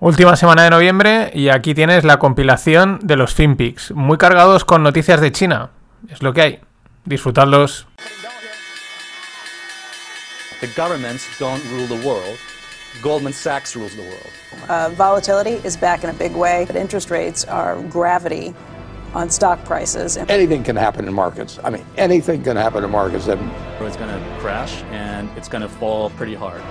[0.00, 4.84] Última semana de noviembre y aquí tienes la compilación de los FinPix, muy cargados con
[4.84, 5.70] noticias de China.
[6.08, 6.60] Es lo que hay.
[7.04, 7.84] Disfrutadlos.
[10.60, 12.38] The governments don't rule the world.
[13.02, 14.30] Goldman Sachs rules the world.
[14.68, 18.54] Uh, volatility is back in a big way, but interest rates are gravity
[19.16, 20.16] on stock prices.
[20.28, 21.58] Anything can happen in markets.
[21.64, 23.26] I mean, anything can happen in markets.
[23.26, 26.62] It's going to crash and it's going to fall pretty hard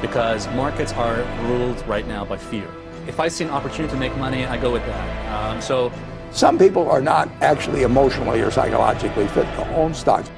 [0.00, 2.66] because markets are ruled right now by fear.
[3.06, 5.06] If I see an opportunity to make money, I go with that.
[5.32, 5.90] Um, so
[6.32, 10.30] some people are not actually emotionally or psychologically fit to own stocks.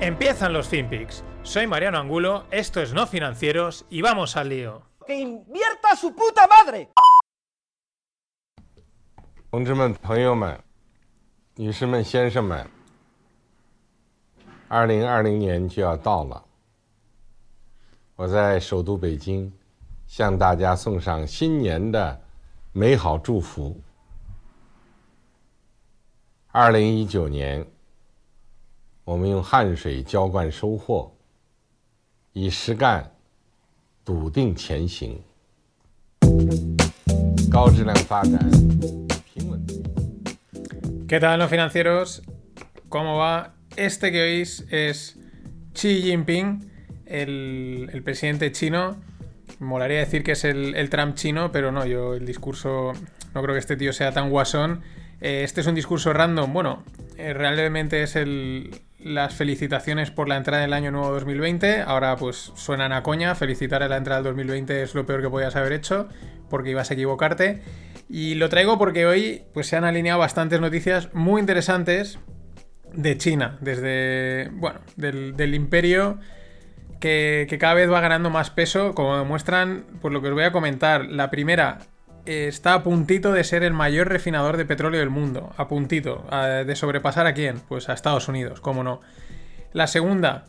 [0.00, 1.22] Empiezan los FinPix.
[1.42, 4.82] Soy Mariano Angulo, esto es No Financieros y vamos al lío.
[5.06, 6.88] ¡Que invierta su puta madre!
[9.50, 10.60] 同志们、朋友们、
[11.56, 12.66] 女士们、先生们，
[14.68, 16.44] 二零二零年就要到了，
[18.15, 19.51] 我在首都北京
[20.05, 22.21] 向大家送上新年的
[22.71, 23.81] 美好祝福。
[26.51, 27.65] 二零一九年，
[29.03, 31.11] 我们用汗水浇灌收获，
[32.33, 33.11] 以实干
[34.05, 35.19] 笃定前行，
[37.51, 38.39] 高质量发展。
[39.25, 39.59] 平稳
[41.07, 42.21] ¿Qué tal, no financieros?
[42.89, 43.53] ¿Cómo va?
[43.75, 45.15] Este que oís es
[45.73, 46.59] Xi Jinping,
[47.05, 48.97] el, presidente chino.
[49.59, 52.93] Molaría decir que es el, Trump chino, pero no, yo el discurso
[53.33, 54.81] no creo que este tío sea tan guasón.
[55.21, 56.51] Eh, este es un discurso random.
[56.53, 56.83] Bueno,
[57.17, 61.81] eh, realmente es el, las felicitaciones por la entrada del año nuevo 2020.
[61.81, 63.35] Ahora pues suenan a coña.
[63.35, 66.07] Felicitar a la entrada del 2020 es lo peor que podías haber hecho,
[66.49, 67.61] porque ibas a equivocarte.
[68.09, 72.19] Y lo traigo porque hoy pues, se han alineado bastantes noticias muy interesantes
[72.93, 76.19] de China, desde, bueno, del imperio
[77.03, 80.51] que, cada vez va ganando más peso, como demuestran, por lo que os voy a
[80.51, 81.05] comentar.
[81.05, 81.79] La primera,
[82.25, 86.25] eh, está a puntito de ser el mayor refinador de petróleo del mundo, a puntito,
[86.65, 89.01] de sobrepasar a quién, pues a Estados Unidos, cómo no.
[89.73, 90.45] La segunda,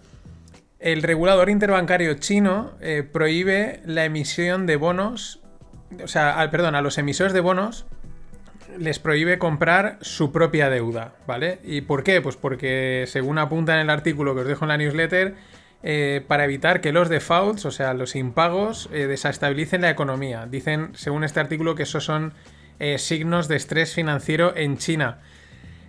[0.78, 5.40] el regulador interbancario chino eh, prohíbe la emisión de bonos
[6.02, 7.86] o sea, al, perdón, a los emisores de bonos
[8.78, 11.60] les prohíbe comprar su propia deuda, ¿vale?
[11.62, 12.20] ¿Y por qué?
[12.20, 15.34] Pues porque, según apunta en el artículo que os dejo en la newsletter,
[15.86, 20.46] eh, para evitar que los defaults, o sea, los impagos, eh, desestabilicen la economía.
[20.46, 22.32] Dicen, según este artículo, que esos son
[22.78, 25.18] eh, signos de estrés financiero en China.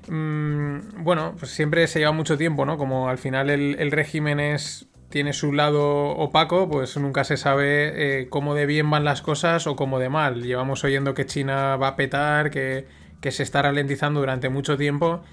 [0.09, 2.77] Mm, bueno, pues siempre se lleva mucho tiempo, ¿no?
[2.77, 8.53] Como al final el, régimen es tiene su lado opaco, pues nunca se sabe cómo
[8.53, 10.43] de bien van las cosas o cómo de mal.
[10.43, 12.85] Llevamos oyendo que China va a petar, que,
[13.21, 15.23] se está ralentizando durante mucho tiempo,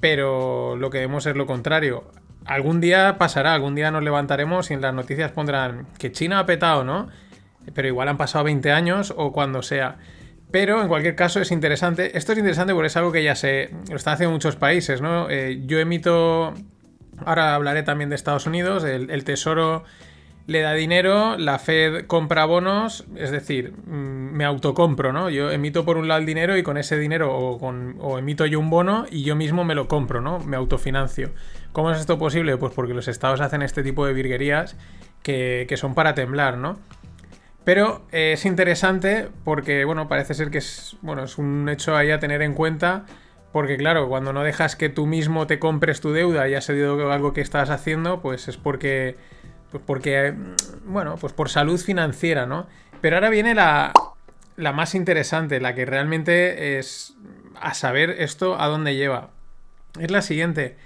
[0.00, 2.04] pero lo que vemos es lo contrario.
[2.46, 6.46] Algún día pasará, algún día nos levantaremos y en las noticias pondrán que China ha
[6.46, 7.08] petado, ¿no?
[7.74, 9.96] Pero igual han pasado 20 años o cuando sea.
[10.50, 12.16] Pero en cualquier caso es interesante.
[12.16, 13.70] Esto es interesante porque es algo que ya se.
[13.90, 15.28] lo están haciendo muchos países, ¿no?
[15.28, 16.54] Eh, yo emito
[17.24, 18.84] Ahora hablaré también de Estados Unidos.
[18.84, 19.84] El, el, Tesoro
[20.46, 25.28] le da dinero, la Fed compra bonos, es decir, me autocompro, ¿no?
[25.28, 28.46] Yo emito por un lado el dinero y con ese dinero o, con, o emito
[28.46, 30.38] yo un bono y yo mismo me lo compro, ¿no?
[30.40, 31.30] Me autofinancio.
[31.72, 32.56] ¿Cómo es esto posible?
[32.56, 34.76] Pues porque los estados hacen este tipo de virguerías
[35.22, 36.78] que, que son para temblar, ¿no?
[37.64, 42.12] Pero eh, es interesante porque, bueno, parece ser que es, bueno, es un hecho ahí
[42.12, 43.04] a tener en cuenta
[43.56, 47.10] porque claro, cuando no dejas que tú mismo te compres tu deuda y has sido
[47.10, 49.16] algo que estás haciendo, pues es porque,
[49.84, 50.34] porque,
[50.84, 52.66] bueno, pues por salud financiera, ¿no?
[53.00, 53.92] Pero ahora viene la,
[54.56, 57.14] la más interesante, la que realmente es
[57.60, 59.30] a saber esto a dónde lleva.
[60.00, 60.76] Es la siguiente.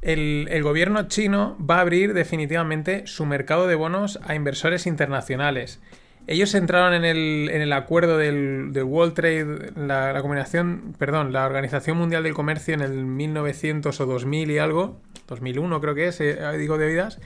[0.00, 5.80] El, el, gobierno chino va a abrir definitivamente su mercado de bonos a inversores internacionales.
[6.26, 11.32] Ellos entraron en el, en el acuerdo del, del, World Trade, la, la, combinación, perdón,
[11.32, 16.08] la Organización Mundial del Comercio en el 1900 o 2000 y algo, 2001 creo que
[16.08, 17.18] es, eh, digo de oídas,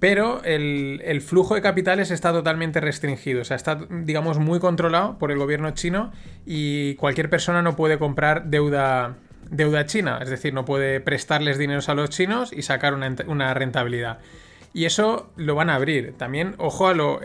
[0.00, 5.32] pero el, flujo de capitales está totalmente restringido, o sea, está, digamos, muy controlado por
[5.32, 6.12] el gobierno chino
[6.46, 9.16] y cualquier persona no puede comprar deuda,
[9.50, 14.18] deuda china, es decir, no puede prestarles dinero a los chinos y sacar una, rentabilidad.
[14.72, 16.14] Y eso lo van a abrir.
[16.16, 17.20] También, ojo a lo.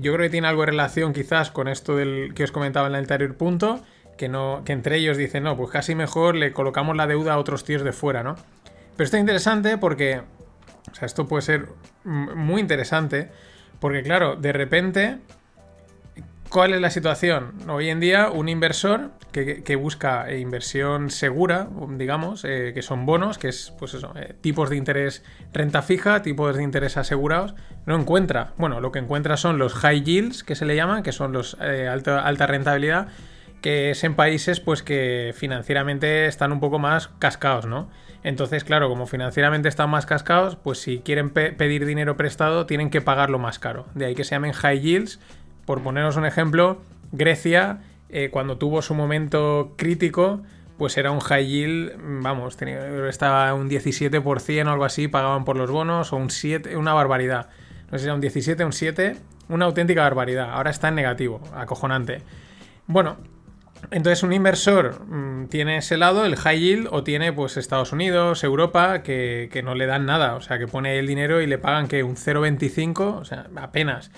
[0.00, 2.94] Yo creo que tiene algo de relación quizás con esto del que os comentaba en
[2.94, 3.80] el anterior punto.
[4.18, 7.38] Que, no, que entre ellos dicen, no, pues casi mejor le colocamos la deuda a
[7.38, 8.34] otros tíos de fuera, ¿no?
[8.96, 10.20] Pero esto es interesante porque.
[10.92, 11.68] O sea, esto puede ser
[12.04, 13.30] muy interesante.
[13.78, 15.18] Porque, claro, de repente.
[16.50, 17.52] ¿Cuál es la situación?
[17.68, 23.48] Hoy en día un inversor que, busca inversión segura, digamos, eh, que son bonos, que
[23.48, 25.22] es pues eh, tipos de interés
[25.52, 27.54] renta fija, tipos de interés asegurados,
[27.86, 28.52] no encuentra.
[28.56, 31.56] Bueno, lo que encuentra son los high yields, que se le llaman, que son los
[31.60, 33.08] eh, alta, alta rentabilidad,
[33.62, 37.88] que es en países pues que financieramente están un poco más cascados, ¿no?
[38.22, 42.90] Entonces, claro, como financieramente están más cascados, pues si quieren pe pedir dinero prestado tienen
[42.90, 43.86] que pagarlo más caro.
[43.94, 45.20] De ahí que se llamen high yields
[45.64, 46.82] por poneros un ejemplo,
[47.12, 50.42] Grecia, eh, cuando tuvo su momento crítico,
[50.76, 52.56] pues era un high yield, vamos,
[53.08, 57.50] estaba un 17% o algo así, pagaban por los bonos, o un 7, una barbaridad.
[57.90, 59.16] No sé si era un 17, un 7,
[59.48, 60.50] una auténtica barbaridad.
[60.52, 62.22] Ahora está en negativo, acojonante.
[62.86, 63.18] Bueno,
[63.90, 68.44] entonces un inversor mmm, tiene ese lado, el high yield, o tiene pues Estados Unidos,
[68.44, 71.58] Europa, que, que, no le dan nada, o sea, que pone el dinero y le
[71.58, 74.10] pagan que un 0,25, o sea, apenas.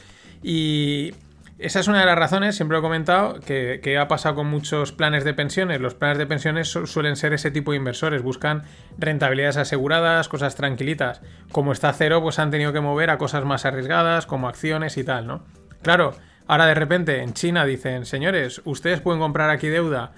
[0.42, 1.14] Y
[1.58, 4.48] esa es una de las razones, siempre lo he comentado, que, que, ha pasado con
[4.48, 5.80] muchos planes de pensiones.
[5.80, 8.64] Los planes de pensiones su suelen ser ese tipo de inversores, buscan
[8.98, 11.20] rentabilidades aseguradas, cosas tranquilitas.
[11.52, 15.04] Como está cero, pues han tenido que mover a cosas más arriesgadas, como acciones y
[15.04, 15.44] tal, ¿no?
[15.82, 16.14] Claro,
[16.46, 20.12] ahora de repente en China dicen, señores, ustedes pueden comprar aquí deuda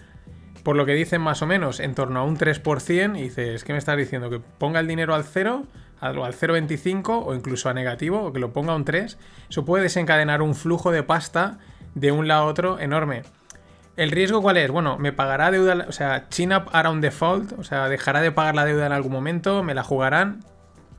[0.63, 3.73] por lo que dicen más o menos en torno a un 3%, y dices, ¿qué
[3.73, 4.31] me estás diciendo?
[4.31, 5.65] ¿Que ponga el dinero al cero?
[6.01, 9.17] al 0,25 o incluso a negativo, o que lo ponga a un 3,
[9.49, 11.59] eso puede desencadenar un flujo de pasta
[11.95, 13.23] de un lado a otro enorme.
[13.97, 14.71] ¿El riesgo cuál es?
[14.71, 18.55] Bueno, me pagará deuda, o sea, China hará un default, o sea, dejará de pagar
[18.55, 20.45] la deuda en algún momento, me la jugarán,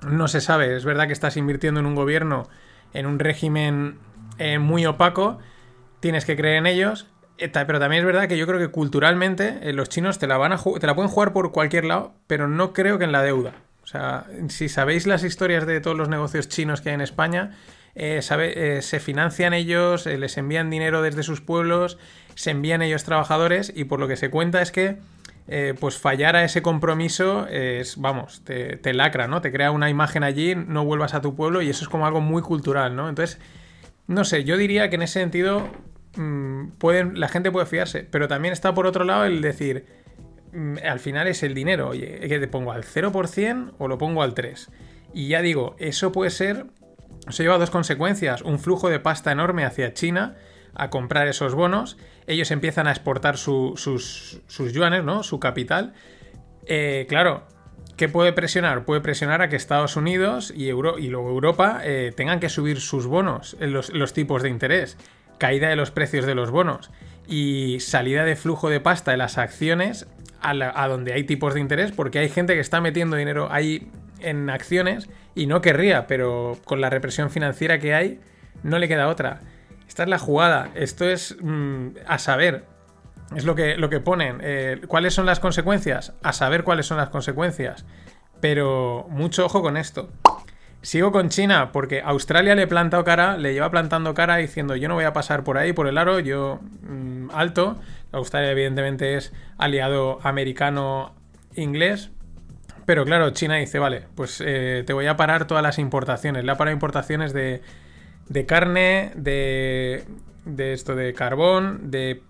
[0.01, 2.47] no se sabe, es verdad que estás invirtiendo en un gobierno,
[2.93, 3.99] en un régimen
[4.37, 5.39] eh, muy opaco,
[5.99, 9.59] tienes que creer en ellos, eh, pero también es verdad que yo creo que culturalmente
[9.61, 12.47] eh, los chinos te la, van a te la pueden jugar por cualquier lado, pero
[12.47, 13.53] no creo que en la deuda.
[13.83, 17.51] O sea, si sabéis las historias de todos los negocios chinos que hay en España,
[17.93, 21.97] eh, sabe, se financian ellos, les envían dinero desde sus pueblos,
[22.33, 24.97] se envían ellos trabajadores y por lo que se cuenta es que
[25.79, 29.41] pues fallar a ese compromiso es, vamos, te, te, lacra, ¿no?
[29.41, 32.19] Te crea una imagen allí, no vuelvas a tu pueblo y eso es como algo
[32.19, 33.07] muy cultural, ¿no?
[33.07, 33.39] Entonces,
[34.07, 35.67] no sé, yo diría que en ese sentido
[36.77, 39.85] pueden, la gente puede fiarse, pero también está por otro lado el decir
[40.83, 41.89] al final es el dinero.
[41.89, 44.69] Oye, que te pongo al 0% o lo pongo al 3%.
[45.13, 46.67] Y ya digo, eso puede ser.
[47.27, 48.41] Eso lleva dos consecuencias.
[48.41, 50.35] Un flujo de pasta enorme hacia China
[50.73, 51.97] a comprar esos bonos.
[52.27, 55.23] Ellos empiezan a exportar su, sus, sus, yuanes, ¿no?
[55.23, 55.93] Su capital.
[56.65, 57.47] Eh, claro,
[57.97, 58.85] ¿qué puede presionar?
[58.85, 62.81] Puede presionar a que Estados Unidos y, Euro y luego Europa eh, tengan que subir
[62.81, 64.97] sus bonos, los, los tipos de interés.
[65.37, 66.91] Caída de los precios de los bonos
[67.27, 70.07] y salida de flujo de pasta de las acciones
[70.41, 73.89] a, donde hay tipos de interés, porque hay gente que está metiendo dinero ahí
[74.19, 78.19] en acciones y no querría, pero con la represión financiera que hay,
[78.61, 79.41] no le queda otra.
[79.87, 82.65] Esta es la jugada, esto es mmm, a saber,
[83.33, 84.39] es lo que, lo que ponen.
[84.41, 86.13] Eh, ¿Cuáles son las consecuencias?
[86.21, 87.85] A saber cuáles son las consecuencias.
[88.41, 90.09] Pero mucho ojo con esto.
[90.81, 94.93] Sigo con China porque Australia le plantado cara, le lleva plantando cara diciendo yo no
[94.93, 97.77] voy a pasar por ahí, por el aro, yo mmm, alto.
[98.11, 102.11] Australia evidentemente es aliado americano-inglés.
[102.85, 106.43] Pero claro, China dice, vale, pues eh, te voy a parar todas las importaciones.
[106.43, 107.63] Le ha parado importaciones de,
[108.29, 110.03] de carne, de,
[110.45, 112.21] de, esto de carbón, de,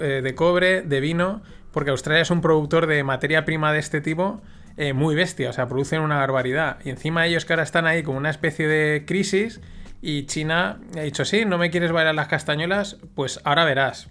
[0.00, 1.42] eh, de cobre, de vino,
[1.72, 4.42] porque Australia es un productor de materia prima de este tipo
[4.76, 6.78] eh, muy bestia, o sea, producen una barbaridad.
[6.84, 9.60] Y encima ellos que ahora están ahí con una especie de crisis
[10.00, 14.08] y China ha dicho, sí, no me quieres bailar las castañuelas, pues ahora verás.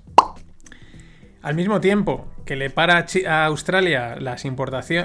[1.42, 4.46] Al mismo tiempo que le para a Australia las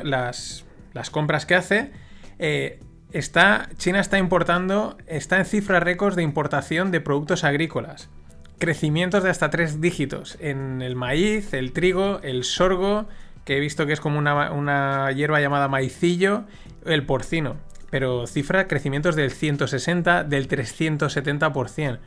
[0.05, 1.91] las, las compras que hace,
[2.39, 2.81] eh,
[3.13, 8.11] está, China está importando, está en cifras récords de importación de productos agrícolas.
[8.59, 13.07] Crecimientos de hasta tres dígitos en el maíz, el trigo, el sorgo,
[13.45, 16.45] que he visto que es como una, hierba llamada maicillo,
[16.87, 17.57] el porcino.
[17.91, 21.99] Pero cifra crecimientos del 160, del 370%.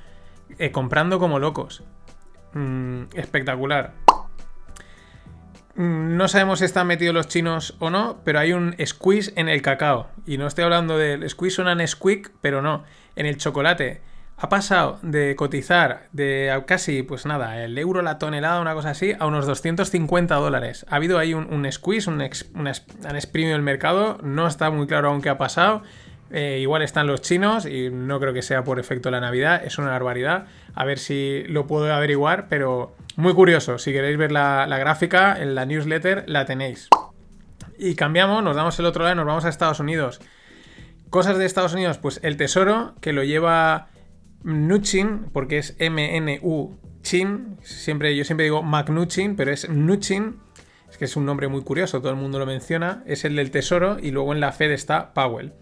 [0.57, 1.83] Eh, comprando como locos.
[2.53, 3.93] Mm, espectacular.
[5.75, 9.49] Mm, no sabemos si están metidos los chinos o no, pero hay un squeeze en
[9.49, 10.09] el cacao.
[10.25, 12.83] Y no estoy hablando del squeeze, suena squeak, pero no.
[13.15, 14.01] En el chocolate
[14.41, 19.13] ha pasado de cotizar de casi, pues nada, el euro la tonelada, una cosa así,
[19.19, 20.85] a unos 250 dólares.
[20.89, 25.09] Ha habido ahí un, squeeze, un, ex, han exprimido el mercado, no está muy claro
[25.09, 25.83] aún qué ha pasado.
[26.31, 29.77] Eh, igual están los chinos y no creo que sea por efecto la Navidad, es
[29.77, 30.45] una barbaridad.
[30.73, 33.77] A ver si lo puedo averiguar, pero muy curioso.
[33.77, 36.87] Si queréis ver la, la gráfica en la newsletter, la tenéis.
[37.77, 40.21] Y cambiamos, nos damos el otro lado, nos vamos a Estados Unidos.
[41.09, 43.89] Cosas de Estados Unidos, pues el tesoro que lo lleva
[44.43, 50.39] Mnuchin, porque es M-N-U Chin, siempre, yo siempre digo Mnuchin, pero es Mnuchin,
[50.89, 53.51] es que es un nombre muy curioso, todo el mundo lo menciona, es el del
[53.51, 55.53] Tesoro y luego en la Fed está Powell.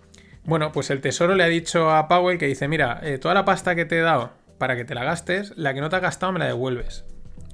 [0.43, 3.45] Bueno, pues el Tesoro le ha dicho a Powell que dice, mira, eh, toda la
[3.45, 6.01] pasta que te he dado para que te la gastes, la que no te has
[6.01, 7.05] gastado me la devuelves.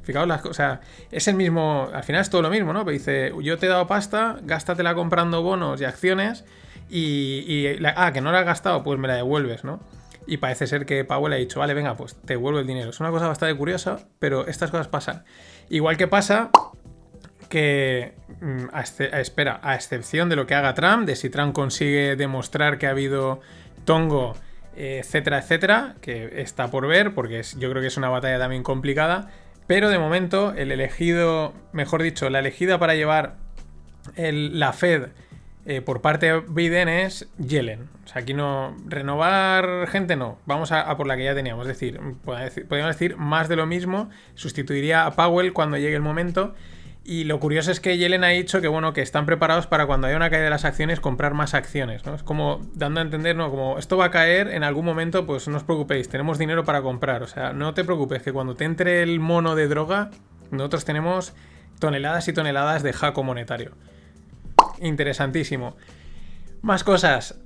[0.03, 0.79] Fijaos las cosas,
[1.11, 2.83] es el mismo, al final es todo lo mismo, ¿no?
[2.85, 6.45] Pero dice, yo te he dado pasta, gástatela comprando bonos y acciones
[6.89, 9.79] y, ah, que no la has gastado, pues me la devuelves, ¿no?
[10.25, 12.89] Y parece ser que Powell ha dicho, vale, venga, pues te devuelvo el dinero.
[12.89, 15.23] Es una cosa bastante curiosa, pero estas cosas pasan.
[15.69, 16.49] Igual que pasa
[17.49, 18.67] que, mm,
[19.13, 22.91] espera, a excepción de lo que haga Trump, de si Trump consigue demostrar que ha
[22.91, 23.41] habido
[23.85, 24.35] tongo,
[24.75, 29.29] etcétera, etcétera, que está por ver, porque yo creo que es una batalla también complicada.
[29.67, 33.35] Pero de momento, el elegido, mejor dicho, la elegida para llevar
[34.15, 35.09] la Fed
[35.65, 37.87] eh, por parte de Biden es Yellen.
[38.03, 38.75] O sea, aquí no.
[38.85, 40.37] Renovar gente no.
[40.45, 41.67] Vamos a, por la que ya teníamos.
[41.67, 44.09] Es decir, podríamos decir más de lo mismo.
[44.35, 46.53] Sustituiría a Powell cuando llegue el momento.
[47.05, 50.07] Y lo curioso es que Yellen ha dicho que bueno, que están preparados para cuando
[50.07, 52.15] haya una caída de las acciones comprar más acciones, ¿no?
[52.15, 53.49] Es como dando a entender, ¿no?
[53.49, 56.81] Como esto va a caer en algún momento, pues no os preocupéis, tenemos dinero para
[56.81, 57.21] comprar.
[57.21, 60.11] O sea, no te preocupes, que cuando te entre el mono de droga,
[60.51, 61.33] nosotros tenemos
[61.79, 63.73] toneladas y toneladas de jaco monetario
[64.83, 65.75] interesantísimo.
[66.61, 67.39] Más cosas.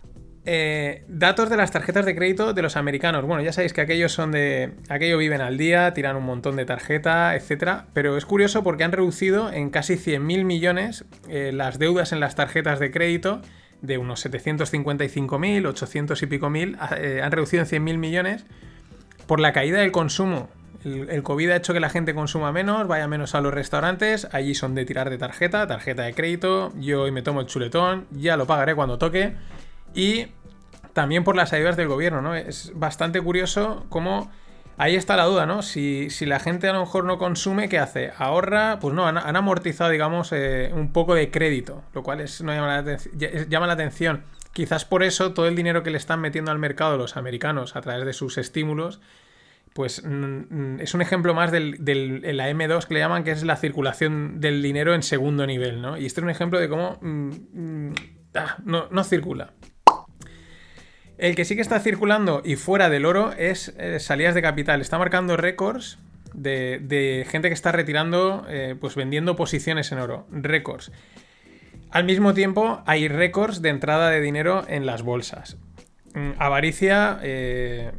[0.49, 3.25] Eh, datos de las tarjetas de crédito de los americanos.
[3.25, 4.75] Bueno, ya sabéis que aquellos son de.
[4.87, 7.81] Aquello viven al día, tiran un montón de tarjeta, etc.
[7.93, 12.35] Pero es curioso porque han reducido en casi 100.000 millones eh, las deudas en las
[12.35, 13.41] tarjetas de crédito
[13.81, 16.77] de unos 755.000, 800 y pico mil.
[16.97, 18.45] Eh, han reducido en 100.000 millones
[19.27, 20.49] por la caída del consumo
[21.09, 24.55] el, COVID ha hecho que la gente consuma menos, vaya menos a los restaurantes, allí
[24.55, 28.37] son de tirar de tarjeta, tarjeta de crédito, yo hoy me tomo el chuletón, ya
[28.37, 29.35] lo pagaré cuando toque.
[29.93, 30.27] Y
[30.93, 32.35] también por las ayudas del gobierno, ¿no?
[32.35, 34.31] Es bastante curioso cómo...
[34.79, 35.63] Ahí está la duda, ¿no?
[35.63, 38.11] Si, la gente a lo mejor no consume, ¿qué hace?
[38.15, 38.77] ¿Ahorra?
[38.79, 42.83] Pues no, han, amortizado, digamos, eh, un poco de crédito, lo cual es, no la
[43.49, 44.23] llama la atención.
[44.53, 47.81] Quizás por eso todo el dinero que le están metiendo al mercado los americanos a
[47.81, 48.99] través de sus estímulos
[49.77, 54.41] pues es un ejemplo más de la M2 que le llaman, que es la circulación
[54.41, 55.99] del dinero en segundo nivel, ¿no?
[55.99, 57.93] Y este es un ejemplo de cómo mm, mm,
[58.33, 59.53] ah, no, circula.
[61.19, 64.81] El que sí que está circulando y fuera del oro es eh, salidas de capital.
[64.81, 65.99] Está marcando récords
[66.33, 70.25] de, gente que está retirando, eh, pues vendiendo posiciones en oro.
[70.31, 70.91] Récords.
[71.91, 75.55] Al mismo tiempo, hay récords de entrada de dinero en las bolsas.
[76.17, 77.91] Mm, avaricia eh,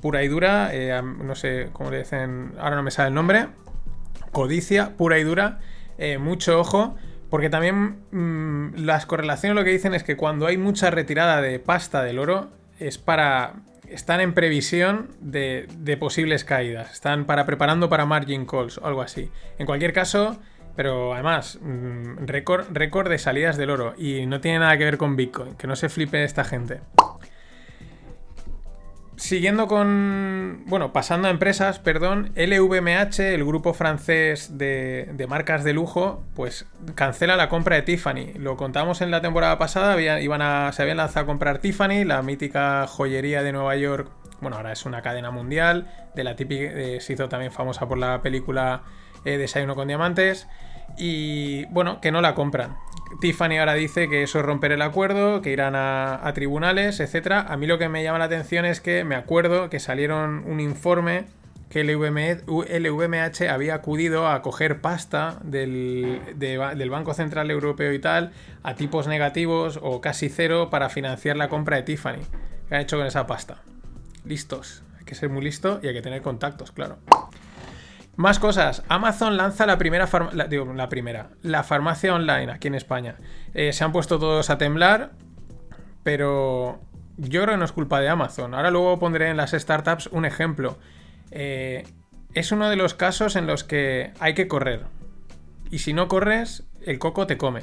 [0.00, 3.46] pura y dura, eh, no sé cómo le dicen, ahora no me sale el nombre,
[4.32, 5.60] codicia pura y dura,
[5.96, 6.96] eh, mucho ojo,
[7.30, 11.60] porque también mm, las correlaciones lo que dicen es que cuando hay mucha retirada de
[11.60, 12.50] pasta del oro
[12.80, 13.54] es para...
[13.88, 19.30] Están en previsión de, posibles caídas, están para preparando para margin calls o algo así.
[19.58, 20.40] En cualquier caso,
[20.74, 24.98] pero además, mm, récord, récord de salidas del oro y no tiene nada que ver
[24.98, 26.80] con Bitcoin, que no se flipe esta gente.
[29.22, 30.64] Siguiendo con.
[30.66, 32.32] Bueno, pasando a empresas, perdón.
[32.34, 38.32] LVMH, el grupo francés de, marcas de lujo, pues cancela la compra de Tiffany.
[38.34, 40.20] Lo contamos en la temporada pasada.
[40.20, 44.10] iban a, se habían lanzado a comprar Tiffany, la mítica joyería de Nueva York.
[44.40, 45.86] Bueno, ahora es una cadena mundial.
[46.16, 46.72] De la típica.
[46.72, 48.82] se hizo también famosa por la película
[49.24, 50.48] eh, Desayuno con Diamantes.
[50.98, 52.76] Y bueno, que no la compran.
[53.20, 57.44] Tiffany ahora dice que eso es romper el acuerdo, que irán a, tribunales, etc.
[57.46, 60.60] A mí lo que me llama la atención es que me acuerdo que salieron un
[60.60, 61.26] informe
[61.68, 68.32] que el VMH había acudido a coger pasta del, del, Banco Central Europeo y tal
[68.62, 72.20] a tipos negativos o casi cero para financiar la compra de Tiffany.
[72.68, 73.62] ¿Qué han hecho con esa pasta?
[74.26, 74.82] Listos.
[74.98, 76.98] Hay que ser muy listo y hay que tener contactos, claro.
[78.16, 78.82] Más cosas.
[78.88, 80.08] Amazon lanza la primera,
[80.48, 83.16] digo, la primera, la farmacia online aquí en España.
[83.54, 85.12] Eh, se han puesto todos a temblar,
[86.02, 86.80] pero
[87.16, 88.54] yo creo que no es culpa de Amazon.
[88.54, 90.78] Ahora luego pondré en las startups un ejemplo.
[91.30, 91.84] Eh,
[92.34, 94.82] es uno de los casos en los que hay que correr.
[95.70, 97.62] Y si no corres, el coco te come.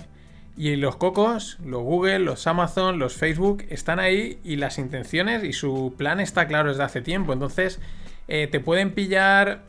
[0.58, 5.53] Y los cocos, los Google, los Amazon, los Facebook, están ahí y las intenciones y
[5.53, 7.34] su plan está claro desde hace tiempo.
[7.34, 7.79] Entonces,
[8.27, 9.69] eh, te pueden pillar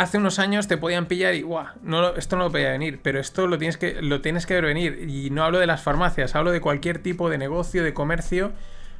[0.00, 3.20] hace unos años te podían pillar y, guau, no, esto no lo podía venir, pero
[3.20, 5.06] esto lo tienes, que, lo tienes que ver venir.
[5.08, 8.52] Y no hablo de las farmacias, hablo de cualquier tipo de negocio, de comercio.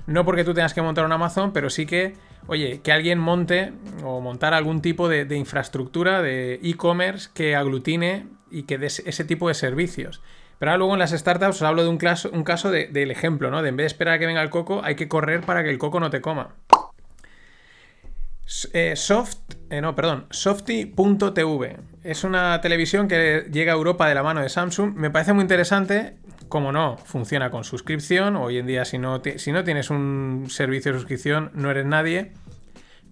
[0.06, 2.14] No porque tú tengas que montar un Amazon, pero sí que,
[2.48, 3.72] oye, que alguien monte
[4.04, 9.48] o montar algún tipo de, infraestructura de e-commerce que aglutine y que dé ese tipo
[9.48, 10.20] de servicios.
[10.58, 13.50] Pero ahora luego en las startups os hablo de un, caso, un caso del ejemplo,
[13.50, 13.62] ¿no?
[13.62, 15.70] De en vez de esperar a que venga el coco, hay que correr para que
[15.70, 16.50] el coco no te coma.
[18.72, 19.36] Eh, soft,
[19.70, 21.76] eh, no, perdón, softy.tv.
[22.02, 24.94] Es una televisión que llega a Europa de la mano de Samsung.
[24.94, 26.16] Me parece muy interesante.
[26.48, 28.34] Como no, funciona con suscripción.
[28.34, 32.32] Hoy en día, si no, tienes un servicio de suscripción, no eres nadie.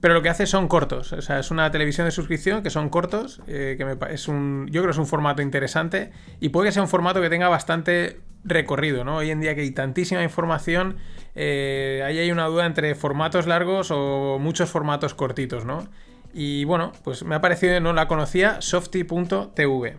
[0.00, 1.12] Pero lo que hace son cortos.
[1.12, 3.40] O sea, es una televisión de suscripción que son cortos.
[3.47, 6.11] Eh, que me, es un, yo creo que es un formato interesante.
[6.40, 9.16] Y puede que sea un formato que tenga bastante recorrido, ¿no?
[9.16, 10.97] Hoy en día que hay tantísima información,
[11.35, 15.88] eh, ahí hay una duda entre formatos largos o muchos formatos cortitos, ¿no?
[16.33, 19.97] Y bueno, pues me ha parecido, no la conocía, softy.tv.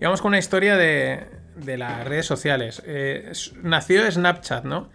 [0.00, 2.82] Y vamos con una historia de, de las redes sociales.
[2.86, 3.32] Eh,
[3.62, 4.88] nació Snapchat, ¿no?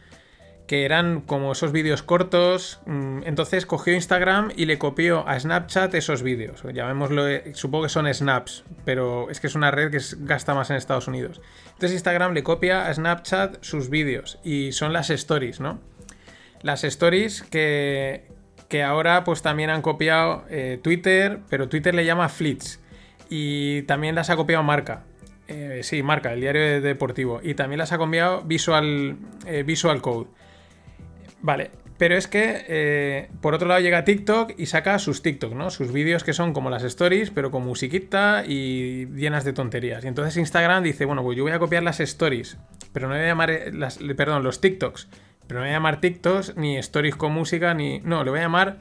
[0.74, 2.80] Que eran como esos vídeos cortos.
[2.88, 6.64] Mm, entonces cogió Instagram y le copió a Snapchat esos vídeos.
[6.64, 10.72] Llamémoslo, eh, supongo que son snaps, pero es que es una red que gasta más
[10.72, 11.42] en Estados Unidos.
[11.66, 15.80] Entonces Instagram le copia a Snapchat sus vídeos y son las stories, ¿no?
[16.64, 18.26] Las stories que,
[18.68, 22.80] que ahora pues también han copiado eh, Twitter, pero Twitter le llama Flits.
[23.30, 25.04] Y también las ha copiado Marca.
[25.48, 27.42] Eh, sí, Marca, el diario deportivo.
[27.44, 29.18] Y también las ha copiado Visual,
[29.68, 30.30] Visual Code.
[31.44, 35.70] Vale, pero es que eh, por otro lado llega TikTok y saca sus TikTok, ¿no?
[35.70, 40.06] Sus vídeos que son como las stories, pero con musiquita y llenas de tonterías.
[40.06, 42.58] Y entonces Instagram dice, bueno, pues yo voy a copiar las stories,
[42.94, 45.10] pero no voy a llamar eh, las, perdón, los TikToks,
[45.46, 48.44] pero no voy a llamar TikToks ni stories con música ni no, le voy a
[48.44, 48.78] llamar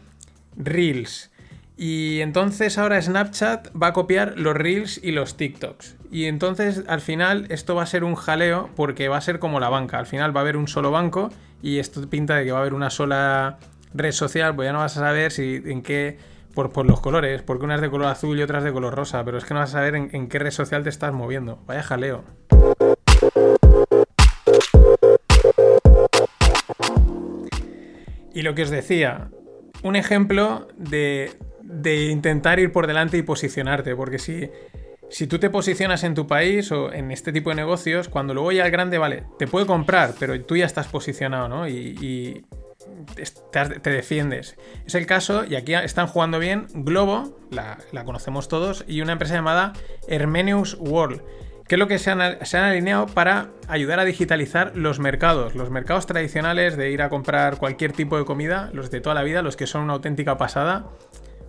[0.57, 1.32] Reels.
[1.77, 5.97] Y entonces ahora Snapchat va a copiar los Reels y los TikToks.
[6.11, 9.61] Y entonces al final esto va a ser un jaleo porque va a ser como
[9.61, 9.99] la banca.
[9.99, 11.31] Al final va a haber un solo banco
[11.63, 13.59] y esto pinta de que va a haber una sola
[13.95, 16.19] red social, pues ya no vas a saber si en qué,
[16.55, 19.25] por, los colores, porque una es de color azul y otra es de color rosa,
[19.25, 21.59] pero es que no vas a saber en, qué red social te estás moviendo.
[21.67, 22.25] Vaya jaleo.
[28.35, 29.29] Y lo que os decía,
[29.83, 34.51] un ejemplo de, de intentar ir por delante y posicionarte, porque si
[35.13, 38.51] si tú te posicionas en tu país o en este tipo de negocios, cuando luego
[38.51, 41.69] ya el grande, vale, te puede comprar, pero tú ya estás posicionado, ¿no?
[41.69, 42.45] Y,
[43.53, 44.57] te, defiendes.
[44.87, 49.35] Es el caso, y aquí están jugando bien, Globo, la, conocemos todos, y una empresa
[49.35, 49.75] llamada
[50.09, 51.21] Hermenius World.
[51.69, 55.55] que es lo que se han, se han, alineado para ayudar a digitalizar los mercados,
[55.55, 59.23] los mercados tradicionales de ir a comprar cualquier tipo de comida, los de toda la
[59.23, 60.87] vida, los que son una auténtica pasada,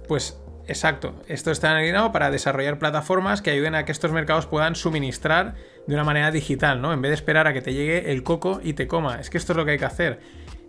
[0.08, 4.76] pues Exacto, esto está alineado para desarrollar plataformas que ayuden a que estos mercados puedan
[4.76, 5.56] suministrar
[5.88, 6.94] de una manera digital, ¿no?
[6.94, 9.20] En vez de esperar a que te llegue el coco y te coma.
[9.20, 10.22] Es que esto es lo que hay que hacer.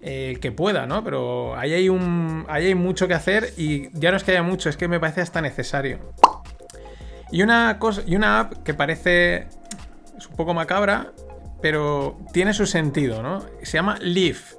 [0.03, 1.03] Eh, que pueda, ¿no?
[1.05, 4.88] Pero ahí hay, mucho que hacer y ya no es que haya mucho, es que
[4.88, 5.99] me parece hasta necesario.
[7.31, 9.47] Y una, cosa, y una app que parece
[10.18, 11.12] es un poco macabra,
[11.62, 13.47] pero tiene su sentido, ¿no?
[13.62, 14.57] Se llama Leaf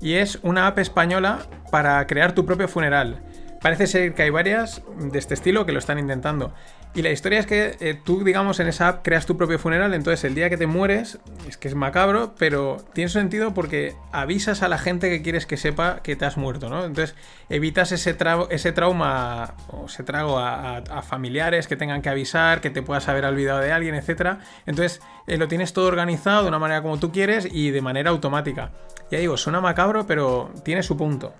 [0.00, 3.22] y es una app española para crear tu propio funeral.
[3.60, 6.54] Parece ser que hay varias de este estilo que lo están intentando.
[6.94, 9.92] Y la historia es que eh, tú, digamos, en esa app creas tu propio funeral,
[9.94, 14.62] entonces el día que te mueres, es que es macabro, pero tiene sentido porque avisas
[14.62, 16.84] a la gente que quieres que sepa que te has muerto, ¿no?
[16.84, 17.14] Entonces
[17.50, 23.08] evitas ese, trauma o ese trago a, familiares que tengan que avisar, que te puedas
[23.08, 24.38] haber olvidado de alguien, etc.
[24.66, 28.10] Entonces eh, lo tienes todo organizado de una manera como tú quieres y de manera
[28.10, 28.70] automática.
[29.10, 31.34] Ya digo, suena macabro, pero tiene su punto.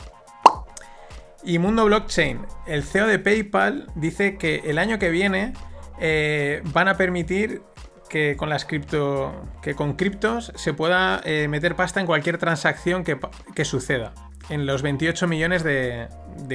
[1.45, 5.53] Y Mundo Blockchain, el CEO de PayPal dice que el año que viene
[6.01, 7.63] eh, van a permitir
[8.09, 9.43] que con las cripto.
[9.63, 14.15] que con criptos se pueda eh, meter pasta en cualquier transacción que, suceda.
[14.49, 16.09] En los 28 millones de,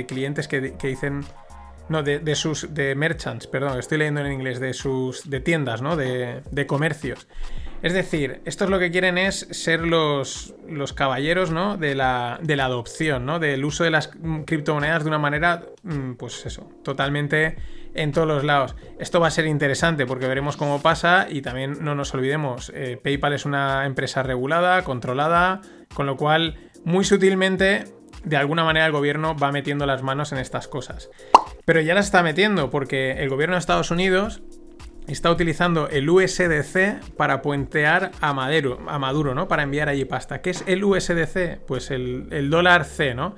[0.07, 1.23] clientes que, dicen.
[1.89, 2.73] No, de, sus.
[2.73, 5.29] de merchants, perdón, estoy leyendo en inglés, de sus.
[5.29, 5.95] de tiendas, ¿no?
[5.95, 7.27] De, de comercios.
[7.83, 11.75] Es decir, estos lo que quieren es ser los, los caballeros ¿no?
[11.75, 13.39] de, la, de la adopción, ¿no?
[13.39, 14.09] del uso de las
[14.45, 17.57] criptomonedas de una manera, mm, pues eso, totalmente
[17.93, 18.77] en todos los lados.
[18.99, 22.97] Esto va a ser interesante porque veremos cómo pasa y también no nos olvidemos, eh,
[23.03, 25.59] PayPal es una empresa regulada, controlada,
[25.93, 27.83] con lo cual muy sutilmente,
[28.23, 31.09] de alguna manera el gobierno va metiendo las manos en estas cosas.
[31.65, 34.41] Pero ya las está metiendo porque el gobierno de Estados Unidos
[35.07, 39.47] está utilizando el USDC para puentear a Maduro, a Maduro, ¿no?
[39.47, 40.41] Para enviar allí pasta.
[40.41, 41.59] ¿Qué es el USDC?
[41.67, 43.35] Pues el, dólar C, ¿no?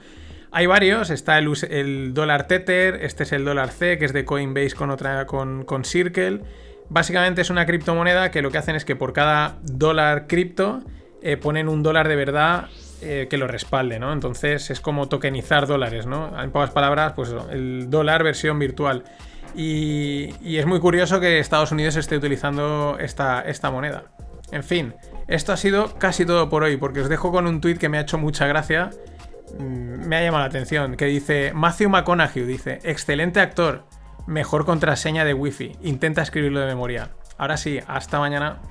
[0.52, 4.24] Hay varios, está el, el, dólar Tether, este es el dólar C, que es de
[4.24, 6.42] Coinbase con otra, con, Circle.
[6.88, 10.84] Básicamente es una criptomoneda que lo que hacen es que por cada dólar cripto
[11.22, 12.70] eh, ponen un dólar de verdad
[13.02, 14.14] eh, que lo respalde, ¿no?
[14.14, 16.42] Entonces es como tokenizar dólares, ¿no?
[16.42, 19.04] En pocas palabras, pues el dólar versión virtual.
[19.56, 24.06] Y, es muy curioso que Estados Unidos esté utilizando esta, esta moneda.
[24.52, 24.94] En fin,
[25.28, 27.98] esto ha sido casi todo por hoy, porque os dejo con un tuit que me
[27.98, 28.90] ha hecho mucha gracia
[29.58, 33.86] mm, me ha llamado la atención, que dice Matthew McConaughey, dice, excelente actor,
[34.28, 37.12] mejor contraseña de wifi, intenta escribirlo de memoria.
[37.38, 38.62] Ahora sí, hasta mañana.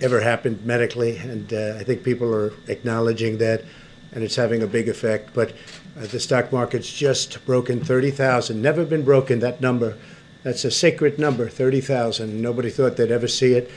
[0.00, 3.64] Ever happened medically, and uh, I think people are acknowledging that,
[4.12, 5.30] and it's having a big effect.
[5.34, 5.52] But
[5.96, 8.60] uh, the stock market's just broken 30,000.
[8.60, 9.96] Never been broken that number.
[10.42, 12.40] That's a sacred number, 30,000.
[12.40, 13.70] Nobody thought they'd ever see it.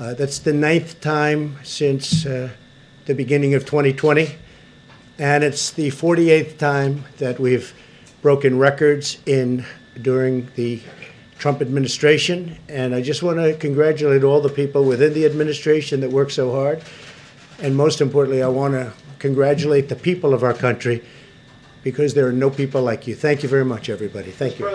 [0.00, 2.50] Uh, that's the ninth time since uh,
[3.06, 4.36] the beginning of 2020,
[5.18, 7.74] and it's the 48th time that we've
[8.22, 9.64] broken records in
[10.00, 10.80] during the
[11.38, 12.58] Trump administration.
[12.68, 16.52] And I just want to congratulate all the people within the administration that work so
[16.52, 16.82] hard.
[17.62, 21.02] And most importantly, I want to congratulate the people of our country
[21.82, 23.14] because there are no people like you.
[23.14, 24.30] Thank you very much, everybody.
[24.30, 24.66] Thank you.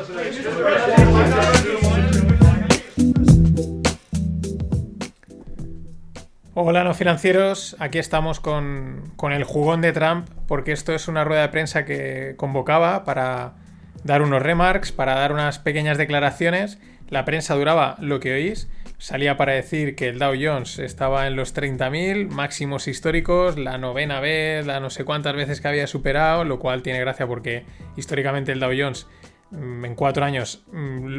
[6.56, 7.76] Hola, no financieros.
[7.80, 11.84] Aquí estamos con, con, el jugón de Trump, porque esto es una rueda de prensa
[11.84, 13.56] que convocaba para
[14.04, 16.80] dar unos remarks, para dar unas pequeñas declaraciones.
[17.10, 18.70] La prensa duraba lo que oís.
[18.98, 24.20] Salía para decir que el Dow Jones estaba en los 30.000 máximos históricos, la novena
[24.20, 27.66] vez, la no sé cuántas veces que había superado, lo cual tiene gracia porque
[27.98, 29.08] históricamente el Dow Jones
[29.52, 31.18] mm, en cuatro años mm,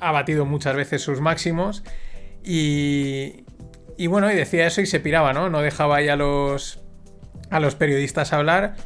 [0.00, 1.84] ha batido muchas veces sus máximos.
[2.42, 3.44] Y,
[3.96, 5.50] y bueno, y decía eso y se piraba, ¿no?
[5.50, 6.82] No dejaba ahí a los,
[7.50, 8.76] a los periodistas hablar.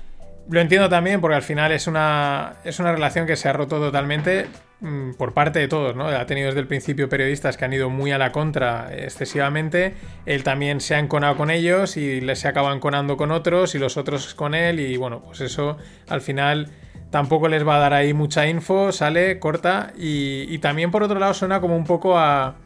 [0.50, 3.78] Lo entiendo también porque al final es una, es una relación que se ha roto
[3.78, 4.46] totalmente
[4.80, 6.08] mmm, por parte de todos, ¿no?
[6.08, 9.94] Ha tenido desde el principio periodistas que han ido muy a la contra excesivamente.
[10.24, 13.78] Él también se ha enconado con ellos y les se acaba enconando con otros y
[13.78, 14.80] los otros con él.
[14.80, 15.76] Y bueno, pues eso
[16.08, 16.70] al final
[17.10, 19.92] tampoco les va a dar ahí mucha info, sale, corta.
[19.98, 22.56] Y, y también por otro lado suena como un poco a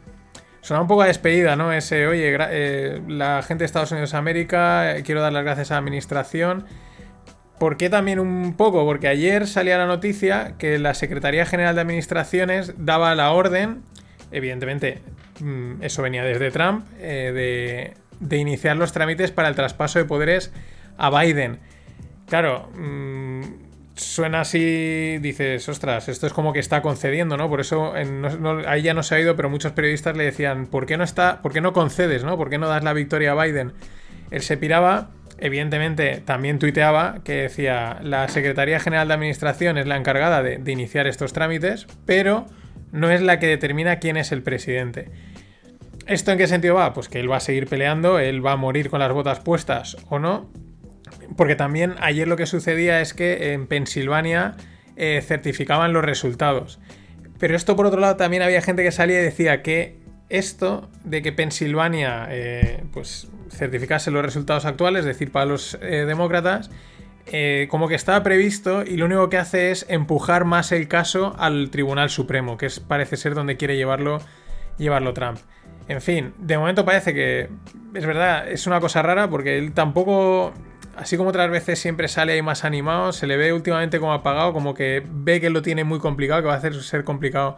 [0.63, 1.73] Suena un poco a despedida, ¿no?
[1.73, 5.71] Ese, oye, eh, la gente de Estados Unidos de América, eh, quiero dar las gracias
[5.71, 6.65] a la administración.
[7.59, 8.85] ¿Por qué también un poco?
[8.85, 13.83] Porque ayer salía la noticia que la Secretaría General de Administraciones daba la orden,
[14.31, 15.01] evidentemente
[15.39, 20.05] mmm, eso venía desde Trump, eh, de, de, iniciar los trámites para el traspaso de
[20.05, 20.51] poderes
[20.97, 21.59] a Biden.
[22.27, 23.41] Claro, mmm,
[23.95, 27.49] suena así, dices, ostras, esto es como que está concediendo, ¿no?
[27.49, 27.93] Por eso
[28.39, 31.03] no, ahí ya no se ha oído, pero muchos periodistas le decían, ¿por qué no
[31.03, 32.37] está, por qué no concedes, ¿no?
[32.37, 33.73] ¿Por qué no das la victoria a Biden?
[34.31, 39.97] Él se piraba, evidentemente también tuiteaba que decía, la Secretaría General de Administración es la
[39.97, 42.45] encargada de, iniciar estos trámites, pero
[42.91, 45.09] no es la que determina quién es el presidente.
[46.05, 46.93] ¿Esto en qué sentido va?
[46.93, 49.97] Pues que él va a seguir peleando, él va a morir con las botas puestas
[50.09, 50.49] o no,
[51.37, 54.55] porque también ayer lo que sucedía es que en Pensilvania
[54.95, 56.79] eh, certificaban los resultados.
[57.39, 59.97] Pero esto por otro lado también había gente que salía y decía que
[60.29, 66.05] esto de que Pensilvania eh, pues certificase los resultados actuales, es decir, para los eh,
[66.05, 66.69] demócratas,
[67.25, 71.35] eh, como que estaba previsto y lo único que hace es empujar más el caso
[71.37, 74.19] al Tribunal Supremo, que es, parece ser donde quiere llevarlo,
[74.77, 75.39] llevarlo Trump.
[75.87, 77.49] En fin, de momento parece que
[77.93, 80.53] es verdad, es una cosa rara porque él tampoco
[80.95, 84.53] así como otras veces siempre sale ahí más animado, se le ve últimamente como apagado,
[84.53, 87.57] como que ve que lo tiene muy complicado, que va a hacer ser complicado.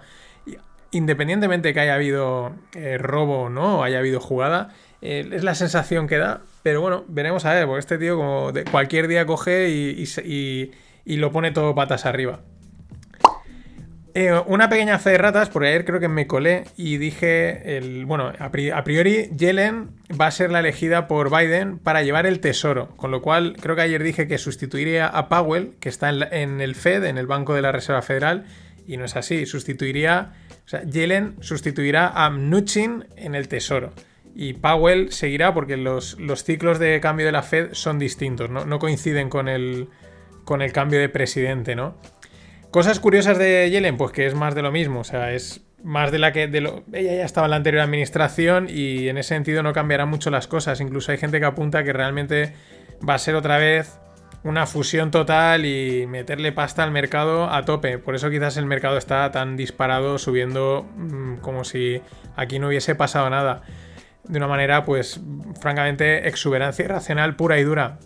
[0.92, 4.70] Independientemente de que haya habido eh, robo o no, o haya habido jugada,
[5.06, 6.42] eh, es la sensación que da.
[6.64, 10.72] Pero bueno, veremos a ver, porque este tío como de cualquier día coge y, y,
[11.06, 12.40] y, lo pone todo patas arriba.
[14.16, 18.06] Eh, una pequeña fe de ratas, porque ayer creo que me colé y dije, el,
[18.06, 19.90] bueno, a priori Yellen
[20.20, 23.76] va a ser la elegida por Biden para llevar el tesoro, con lo cual creo
[23.76, 27.28] que ayer dije que sustituiría a Powell, que está en, en el Fed, en el
[27.28, 28.46] Banco de la Reserva Federal,
[28.88, 30.32] y no es así, sustituiría,
[30.66, 33.92] o sea, Yellen sustituirá a Mnuchin en el tesoro.
[34.36, 38.80] Y Powell seguirá porque los, los ciclos de cambio de la Fed son distintos, no,
[38.80, 39.88] coinciden con el,
[40.44, 41.96] con el cambio de presidente, ¿no?
[42.70, 46.12] Cosas curiosas de Yellen, pues que es más de lo mismo, o sea, es más
[46.12, 49.30] de la que de lo, ella ya estaba en la anterior administración y en ese
[49.30, 50.82] sentido no cambiarán mucho las cosas.
[50.82, 52.54] Incluso hay gente que apunta que realmente
[53.08, 54.00] va a ser otra vez
[54.44, 57.98] una fusión total y meterle pasta al mercado a tope.
[58.00, 62.02] Por eso quizás el mercado está tan disparado, subiendo mmm, como si
[62.36, 63.64] aquí no hubiese pasado nada.
[64.28, 65.20] De una manera, pues,
[65.62, 68.00] francamente, exuberancia irracional pura y dura.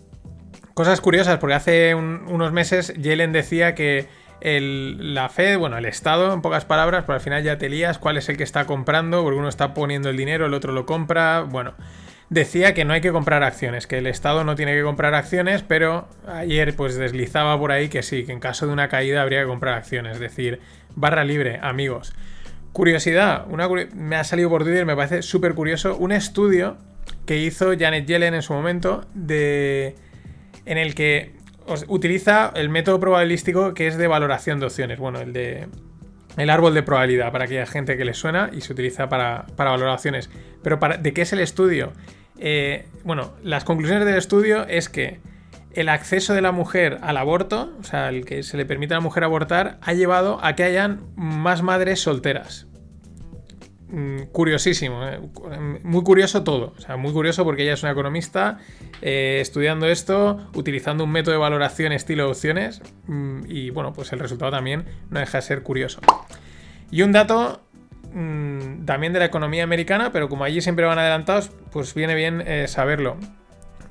[0.74, 4.08] Cosas curiosas, porque hace un, unos meses Yellen decía que
[4.40, 7.98] el, la Fed, bueno, el Estado, en pocas palabras, pero al final ya te lías
[7.98, 10.86] cuál es el que está comprando, porque uno está poniendo el dinero, el otro lo
[10.86, 11.74] compra, bueno.
[12.28, 15.62] Decía que no hay que comprar acciones, que el Estado no tiene que comprar acciones,
[15.62, 19.40] pero ayer pues deslizaba por ahí que sí, que en caso de una caída habría
[19.40, 20.60] que comprar acciones, es decir,
[20.94, 22.12] barra libre, amigos.
[22.72, 26.76] Curiosidad, una me ha salido por Twitter, me parece súper curioso, un estudio
[27.26, 29.96] que hizo Janet Yellen en su momento de
[30.66, 31.34] en el que
[31.88, 35.66] utiliza el método probabilístico que es de valoración de opciones, bueno, el de
[36.36, 39.70] el árbol de probabilidad para aquella gente que le suena y se utiliza para, para
[39.70, 40.30] valoraciones.
[40.62, 41.92] Pero para, ¿de qué es el estudio?
[42.38, 45.18] Eh, bueno, las conclusiones del estudio es que
[45.72, 48.96] el acceso de la mujer al aborto, o sea, el que se le permite a
[48.96, 52.66] la mujer abortar, ha llevado a que hayan más madres solteras.
[53.88, 55.48] Mm, Curiosísimo, eh, cu-
[55.82, 56.74] muy curioso todo.
[56.76, 58.58] O sea, muy curioso porque ella es una economista
[59.02, 62.82] eh, estudiando esto, utilizando un método de valoración estilo opciones.
[63.06, 66.00] mm, Y bueno, pues el resultado también no deja de ser curioso.
[66.92, 67.62] Y un dato
[68.12, 72.42] mm, también de la economía americana, pero como allí siempre van adelantados, pues viene bien
[72.46, 73.16] eh, saberlo.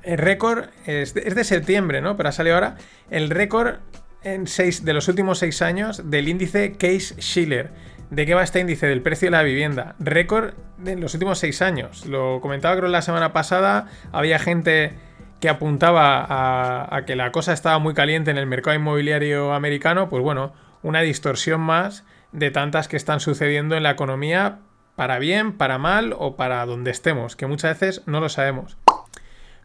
[0.02, 2.16] El récord es de, septiembre, ¿no?
[2.16, 2.76] Pero ha salido ahora
[3.10, 3.76] el récord
[4.22, 7.70] en seis, de los últimos seis años del índice Case-Shiller.
[8.10, 8.86] ¿De qué va este índice?
[8.86, 9.94] Del precio de la vivienda.
[9.98, 12.06] Récord de los últimos seis años.
[12.06, 13.86] Lo comentaba creo la semana pasada.
[14.12, 14.94] Había gente
[15.40, 20.08] que apuntaba a, a que la cosa estaba muy caliente en el mercado inmobiliario americano.
[20.08, 24.58] Pues bueno, una distorsión más de tantas que están sucediendo en la economía
[24.96, 28.76] para bien, para mal o para donde estemos, que muchas veces no lo sabemos.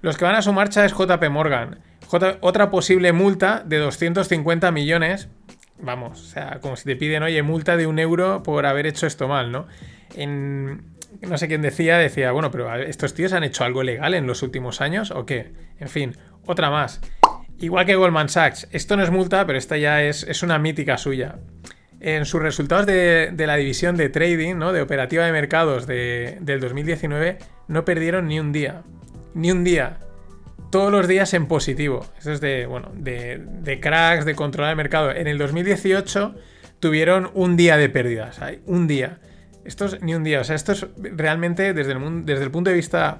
[0.05, 1.79] Los que van a su marcha es JP Morgan.
[2.41, 5.29] Otra posible multa de 250 millones.
[5.79, 9.07] Vamos, o sea, como si te piden, oye, multa de un euro por haber hecho
[9.07, 9.65] esto mal, ¿no?
[10.15, 10.91] En,
[11.21, 14.43] no sé quién decía, decía, bueno, pero ¿estos tíos han hecho algo legal en los
[14.43, 15.53] últimos años o qué?
[15.79, 16.15] En fin,
[16.45, 17.01] otra más.
[17.57, 20.99] Igual que Goldman Sachs, esto no es multa, pero esta ya es, es una mítica
[20.99, 21.37] suya.
[21.99, 24.71] En sus resultados de, de la división de trading, ¿no?
[24.71, 27.39] de operativa de mercados de- del 2019,
[27.69, 28.83] no perdieron ni un día.
[29.35, 29.99] Ni un día.
[30.71, 32.05] Todos los días en positivo.
[32.17, 35.11] Eso es de, bueno, de, de cracks, de controlar el mercado.
[35.11, 36.33] En el 2018
[36.79, 38.39] tuvieron un día de pérdidas.
[38.65, 39.19] Un día.
[39.65, 40.39] Esto es ni un día.
[40.39, 43.19] O sea, esto es realmente desde el, desde el punto de vista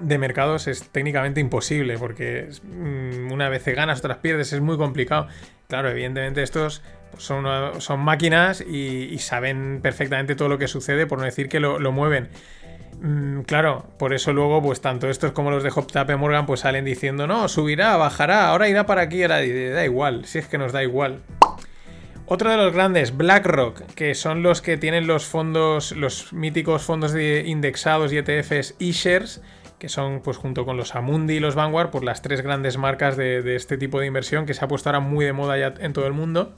[0.00, 5.28] de mercados es técnicamente imposible porque mm, una vez ganas, otras pierdes, es muy complicado.
[5.68, 7.46] Claro, evidentemente estos pues, son,
[7.80, 12.30] son máquinas y, saben perfectamente todo lo que sucede, por no decir que lo mueven.
[13.04, 16.86] Mm, claro, por eso luego, pues tanto estos como los de JP Morgan, pues salen
[16.86, 20.72] diciendo, no, subirá, bajará, ahora irá para aquí, ahora da igual, si es que nos
[20.72, 21.20] da igual.
[22.24, 27.12] Otro de los grandes, BlackRock, que son los que tienen los fondos, los míticos fondos
[27.12, 29.42] de indexados y ETFs eShares,
[29.78, 33.18] que son, pues junto con los Amundi y los Vanguard, pues las tres grandes marcas
[33.18, 35.92] de, este tipo de inversión que se ha puesto ahora muy de moda ya en
[35.92, 36.54] todo el mundo.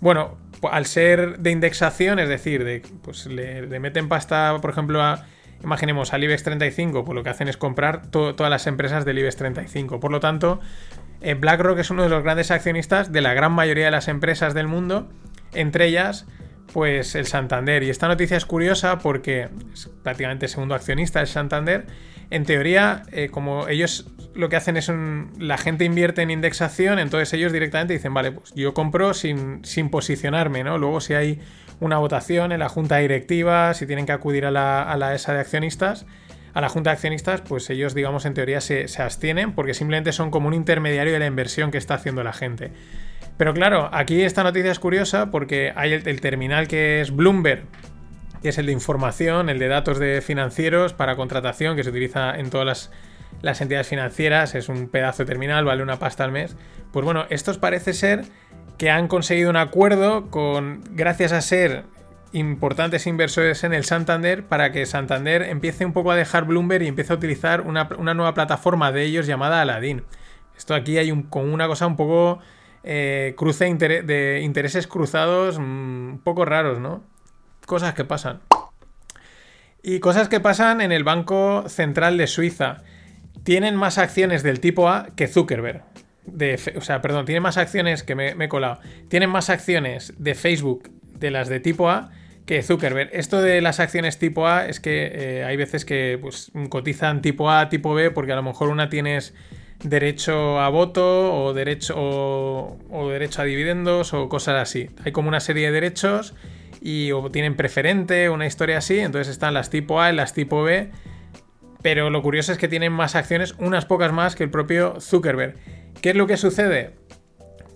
[0.00, 5.26] Bueno, al ser de indexación, es decir, de, pues le meten pasta, por ejemplo, a,
[5.64, 9.18] imaginemos al IBEX 35, pues lo que hacen es comprar to- todas las empresas del
[9.18, 9.98] IBEX 35.
[10.00, 10.60] Por lo tanto,
[11.20, 14.54] eh, BlackRock es uno de los grandes accionistas de la gran mayoría de las empresas
[14.54, 15.08] del mundo,
[15.52, 16.26] entre ellas,
[16.72, 17.82] pues el Santander.
[17.82, 21.86] Y esta noticia es curiosa porque es prácticamente segundo accionista el Santander.
[22.30, 24.90] En teoría, eh, como ellos lo que hacen es
[25.38, 29.90] la gente invierte en indexación, entonces ellos directamente dicen, vale, pues yo compro sin, sin
[29.90, 30.76] posicionarme, ¿no?
[30.78, 31.40] Luego si hay
[31.84, 35.34] una votación en la junta directiva, si tienen que acudir a la, a la ESA
[35.34, 36.06] de accionistas,
[36.54, 40.12] a la junta de accionistas, pues ellos, digamos, en teoría se, se abstienen porque simplemente
[40.12, 42.72] son como un intermediario de la inversión que está haciendo la gente.
[43.36, 47.64] Pero claro, aquí esta noticia es curiosa porque hay el, el terminal que es Bloomberg,
[48.42, 52.36] que es el de información, el de datos de financieros para contratación, que se utiliza
[52.38, 52.90] en todas las,
[53.42, 56.56] las entidades financieras, es un pedazo de terminal, vale una pasta al mes.
[56.92, 58.24] Pues bueno, estos parece ser
[58.78, 61.84] que han conseguido un acuerdo con, gracias a ser
[62.32, 66.88] importantes inversores en el Santander, para que Santander empiece un poco a dejar Bloomberg y
[66.88, 70.02] empiece a utilizar una, una nueva plataforma de ellos llamada Aladdin.
[70.56, 72.40] Esto aquí hay un, con una cosa un poco
[72.82, 77.02] eh, cruce de intereses cruzados, mm, un poco raros, ¿no?
[77.66, 78.40] Cosas que pasan.
[79.82, 82.82] Y cosas que pasan en el Banco Central de Suiza.
[83.42, 85.82] Tienen más acciones del tipo A que Zuckerberg.
[86.26, 88.80] De, o sea, perdón, tienen más acciones que me, me he colado.
[89.08, 92.10] Tienen más acciones de Facebook de las de tipo A
[92.46, 93.10] que Zuckerberg.
[93.12, 97.50] Esto de las acciones tipo A es que eh, hay veces que pues, cotizan tipo
[97.50, 99.34] A, tipo B, porque a lo mejor una tienes
[99.82, 104.90] derecho a voto o derecho, o derecho a dividendos o cosas así.
[105.04, 106.34] Hay como una serie de derechos
[106.80, 108.98] y o tienen preferente, una historia así.
[108.98, 110.90] Entonces están las tipo A y las tipo B.
[111.82, 115.56] Pero lo curioso es que tienen más acciones, unas pocas más que el propio Zuckerberg.
[116.04, 116.90] ¿Qué es lo que sucede?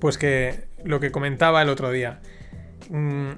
[0.02, 2.20] Pues que lo que comentaba el otro día.
[2.90, 3.30] Mm,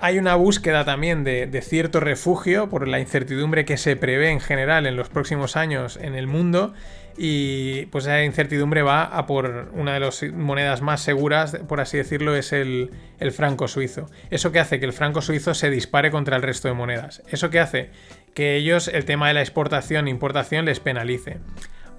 [0.00, 4.84] hay una búsqueda también de, cierto refugio por la incertidumbre que se prevé en general
[4.84, 6.74] en los próximos años en el mundo
[7.16, 11.96] y pues esa incertidumbre va a por una de las monedas más seguras, por así
[11.96, 14.10] decirlo, es el, el franco suizo.
[14.28, 17.22] Eso que hace que el franco suizo se dispare contra el resto de monedas.
[17.30, 17.88] Eso que hace
[18.34, 21.38] que ellos el tema de la exportación e importación les penalice.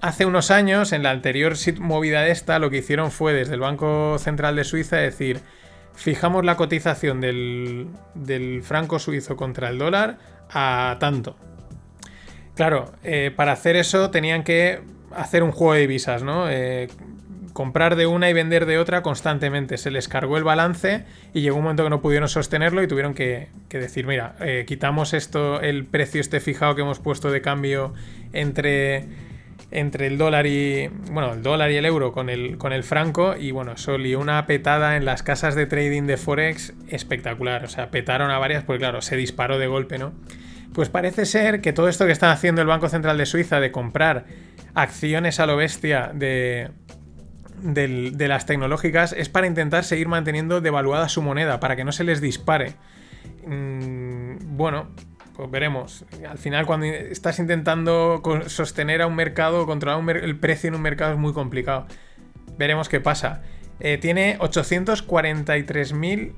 [0.00, 3.60] Hace unos años, en la anterior movida de esta, lo que hicieron fue desde el
[3.60, 5.40] Banco Central de Suiza decir,
[5.94, 10.18] fijamos la cotización del, franco suizo contra el dólar
[10.50, 11.36] a tanto.
[12.54, 14.80] Claro, eh, para hacer eso tenían que
[15.10, 16.48] hacer un juego de divisas, ¿no?
[16.48, 16.88] Eh,
[17.52, 19.78] comprar de una y vender de otra constantemente.
[19.78, 23.14] Se les cargó el balance y llegó un momento que no pudieron sostenerlo y tuvieron
[23.14, 27.94] que, decir, mira, eh, quitamos esto, el precio este fijado que hemos puesto de cambio
[28.32, 29.08] entre,
[29.70, 30.88] entre el dólar y.
[31.10, 33.36] Bueno, el dólar y el euro con el, con el franco.
[33.36, 37.64] Y bueno, eso una petada en las casas de trading de Forex espectacular.
[37.64, 40.12] O sea, petaron a varias, porque claro, se disparó de golpe, ¿no?
[40.72, 43.72] Pues parece ser que todo esto que está haciendo el Banco Central de Suiza de
[43.72, 44.26] comprar
[44.74, 46.70] acciones a lo bestia de,
[47.62, 52.04] de, las tecnológicas es para intentar seguir manteniendo devaluada su moneda, para que no se
[52.04, 52.74] les dispare.
[53.46, 54.90] Mm, bueno,
[55.38, 56.04] pues veremos.
[56.28, 61.12] Al final, cuando estás intentando sostener a un mercado, controlar el precio en un mercado
[61.12, 61.86] es muy complicado.
[62.56, 63.42] Veremos qué pasa.
[63.78, 66.32] Eh, tiene 843.000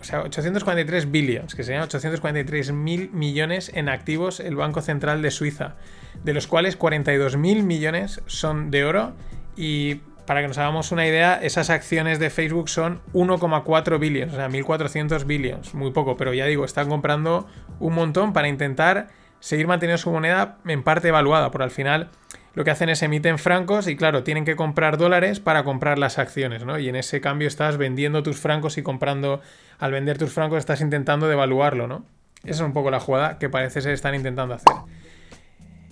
[0.00, 5.32] o sea, 843 billions, que serían 843 mil millones en activos el Banco Central de
[5.32, 5.74] Suiza,
[6.22, 9.14] de los cuales 42 mil millones son de oro
[9.56, 14.36] y para que nos hagamos una idea, esas acciones de Facebook son 1,4 billions, o
[14.36, 17.46] sea, 1.400 billions, muy poco, pero ya digo, están comprando
[17.80, 19.08] un montón para intentar
[19.40, 22.10] seguir manteniendo su moneda en parte evaluada, por al final
[22.52, 26.18] lo que hacen es emiten francos y claro, tienen que comprar dólares para comprar las
[26.18, 26.78] acciones, ¿no?
[26.78, 29.40] Y en ese cambio estás vendiendo tus francos y comprando,
[29.78, 32.04] al vender tus francos estás intentando devaluarlo, ¿no?
[32.44, 34.74] Esa es un poco la jugada que parece ser están intentando hacer.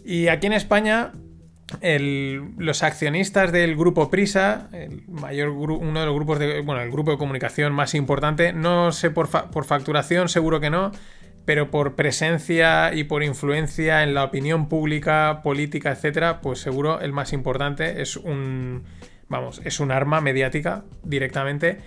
[0.04, 1.12] Y aquí en España,
[1.80, 7.10] los accionistas del grupo Prisa, el mayor uno de los grupos de, bueno, el grupo
[7.10, 10.92] de comunicación más importante, no sé por, por facturación, seguro que no,
[11.44, 17.12] pero por presencia y por influencia en la opinión pública, política, etcétera, pues seguro el
[17.12, 18.84] más importante es un,
[19.28, 21.78] vamos, es un arma mediática directamente.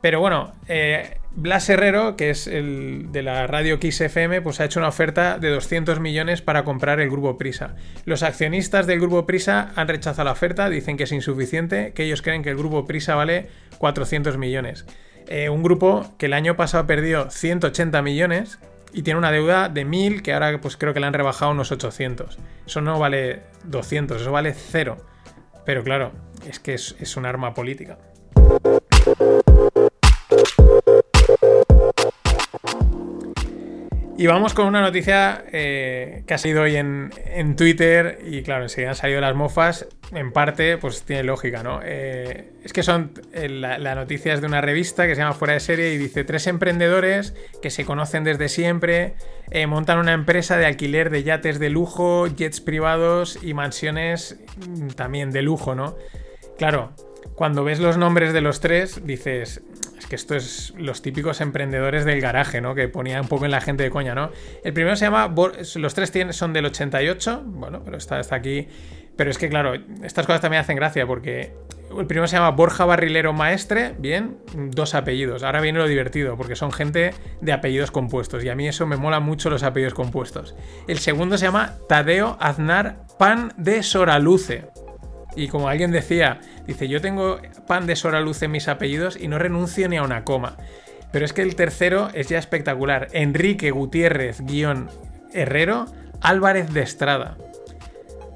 [0.00, 4.80] Pero bueno, eh, Blas Herrero, que es el de la radio XFM, pues ha hecho
[4.80, 7.76] una oferta de 200 millones para comprar el grupo Prisa.
[8.04, 12.22] Los accionistas del grupo Prisa han rechazado la oferta, dicen que es insuficiente, que ellos
[12.22, 14.86] creen que el grupo Prisa vale 400 millones.
[15.28, 18.58] Eh, un grupo que el año pasado perdió 180 millones,
[18.92, 21.70] y tiene una deuda de 1000 que ahora pues creo que le han rebajado unos
[21.70, 22.38] 800.
[22.66, 24.96] Eso no vale 200, eso vale cero.
[25.66, 26.12] Pero claro,
[26.48, 27.98] es que es un arma política.
[34.18, 37.10] Y vamos con una noticia eh, que ha salido hoy en,
[37.54, 39.86] Twitter y claro, enseguida han salido las mofas.
[40.10, 41.80] En parte, pues tiene lógica, ¿no?
[41.84, 45.52] Eh, es que son eh, la, noticia es de una revista que se llama Fuera
[45.52, 49.14] de Serie y dice tres emprendedores que se conocen desde siempre
[49.68, 55.30] montan una empresa de alquiler de yates de lujo, jets privados y mansiones mm, también
[55.30, 55.94] de lujo, ¿no?
[56.58, 56.94] Claro,
[57.34, 59.62] cuando ves los nombres de los tres, dices,
[59.98, 62.74] es que esto es los típicos emprendedores del garaje, ¿no?
[62.74, 64.30] Que ponía un poco en la gente de coña, ¿no?
[64.64, 65.32] El primero se llama,
[65.76, 68.68] los tres son del 88, bueno, pero está, está aquí.
[69.16, 71.54] Pero es que, claro, estas cosas también hacen gracia porque
[71.98, 75.42] el primero se llama Borja Barrilero Maestre, bien, dos apellidos.
[75.42, 78.96] Ahora viene lo divertido, porque son gente de apellidos compuestos, y a mí eso me
[78.96, 80.54] mola mucho los apellidos compuestos.
[80.86, 84.64] El segundo se llama Tadeo Aznar Pan de Soraluce.
[85.36, 89.28] Y como alguien decía, dice, yo tengo pan de Sora Luz en mis apellidos y
[89.28, 90.56] no renuncio ni a una coma.
[91.12, 93.08] Pero es que el tercero es ya espectacular.
[93.12, 94.88] Enrique Gutiérrez guion
[95.32, 95.86] Herrero
[96.20, 97.36] Álvarez de Estrada.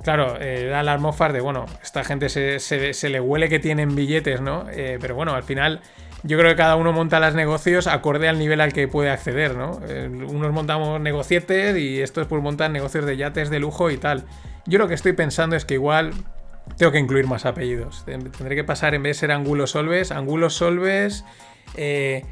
[0.03, 4.41] Claro, eh, da las mofas de, bueno, esta gente se, le huele que tienen billetes,
[4.41, 4.67] ¿no?
[4.71, 5.81] Eh, pero bueno, al final
[6.23, 9.57] yo creo que cada uno monta los negocios acorde al nivel al que puede acceder,
[9.57, 9.81] ¿no?
[9.89, 14.25] Eh, unos montamos negocietes y estos pues montan negocios de yates de lujo y tal.
[14.67, 16.13] Yo lo que estoy pensando es que igual
[16.77, 18.05] tengo que incluir más apellidos.
[18.05, 21.25] Tendré que pasar, en vez de ser Angulo Solves, Angulo Solves,
[21.77, 22.25] eh,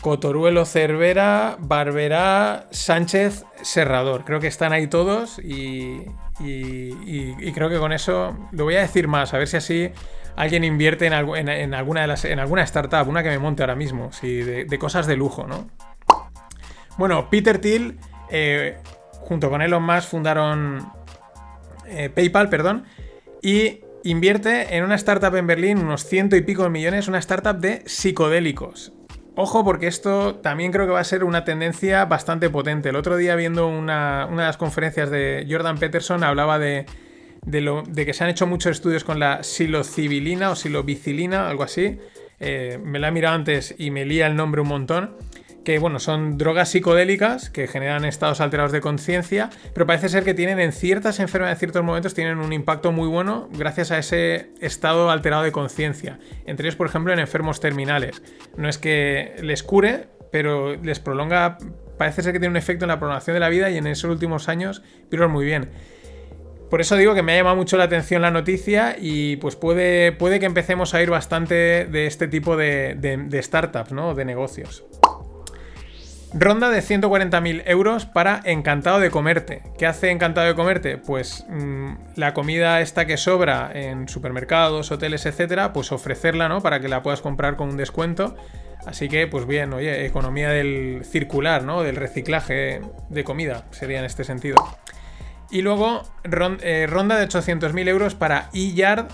[0.00, 4.24] Cotoruelo Cervera, Barberá, Sánchez Serrador.
[4.24, 6.04] Creo que están ahí todos y,
[6.38, 9.90] creo que con eso lo voy a decir más, a ver si así
[10.36, 14.10] alguien invierte en, alguna, de las, en alguna startup, una que me monte ahora mismo,
[14.22, 15.68] de, cosas de lujo, ¿no?
[16.96, 17.98] Bueno, Peter Thiel,
[18.30, 18.78] eh,
[19.20, 20.92] junto con Elon Musk, fundaron
[21.86, 22.84] eh, PayPal, perdón,
[23.42, 27.58] y invierte en una startup en Berlín, unos ciento y pico de millones, una startup
[27.58, 28.92] de psicodélicos.
[29.36, 32.88] Ojo porque esto también creo que va a ser una tendencia bastante potente.
[32.88, 36.86] El otro día viendo una, una de las conferencias de Jordan Peterson hablaba de,
[37.44, 41.98] de, que se han hecho muchos estudios con la silocibilina o silobicilina, algo así.
[42.40, 45.16] Eh, me la he mirado antes y me lía el nombre un montón
[45.68, 50.32] que bueno, son drogas psicodélicas que generan estados alterados de conciencia, pero parece ser que
[50.32, 54.48] tienen en ciertas enfermedades, en ciertos momentos, tienen un impacto muy bueno gracias a ese
[54.62, 56.20] estado alterado de conciencia.
[56.46, 58.22] Entre ellos, por ejemplo, en enfermos terminales.
[58.56, 61.58] No es que les cure, pero les prolonga,
[61.98, 64.10] parece ser que tiene un efecto en la prolongación de la vida y en esos
[64.10, 65.68] últimos años, pero muy bien.
[66.70, 70.12] Por eso digo que me ha llamado mucho la atención la noticia y pues puede,
[70.12, 74.14] puede que empecemos a ir bastante de este tipo de, de startups, ¿no?
[74.14, 74.87] De negocios.
[76.34, 79.62] Ronda de 140.000 euros para Encantado de Comerte.
[79.78, 80.98] ¿Qué hace Encantado de Comerte?
[80.98, 86.60] Pues mmm, la comida esta que sobra en supermercados, hoteles, etcétera, pues ofrecerla, ¿no?
[86.60, 88.36] Para que la puedas comprar con un descuento.
[88.86, 91.82] Así que, pues bien, oye, economía del circular, ¿no?
[91.82, 94.56] Del reciclaje de comida, sería en este sentido.
[95.50, 96.02] Y luego,
[96.62, 99.06] eh, ronda de 800.000 euros para eYard.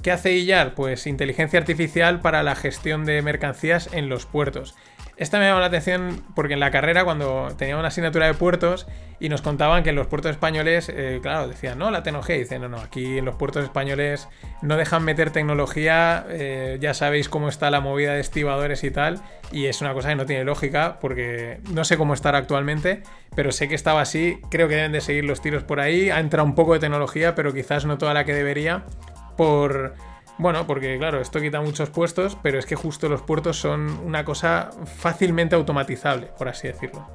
[0.00, 0.74] ¿Qué hace eYard?
[0.74, 4.76] Pues inteligencia artificial para la gestión de mercancías en los puertos.
[5.22, 8.88] Esta me llamó la atención porque en la carrera, cuando tenía una asignatura de puertos
[9.20, 12.34] y nos contaban que en los puertos españoles, eh, claro, decían, no, la tecnología.
[12.34, 14.28] Y dicen, no, no, aquí en los puertos españoles
[14.62, 16.26] no dejan meter tecnología.
[16.28, 19.20] Eh, ya sabéis cómo está la movida de estibadores y tal.
[19.52, 23.04] Y es una cosa que no tiene lógica porque no sé cómo estará actualmente,
[23.36, 24.40] pero sé que estaba así.
[24.50, 26.10] Creo que deben de seguir los tiros por ahí.
[26.10, 28.86] Ha entrado un poco de tecnología, pero quizás no toda la que debería
[29.36, 29.94] por
[30.38, 34.24] bueno, porque claro, esto quita muchos puestos, pero es que justo los puertos son una
[34.24, 37.06] cosa fácilmente automatizable, por así decirlo.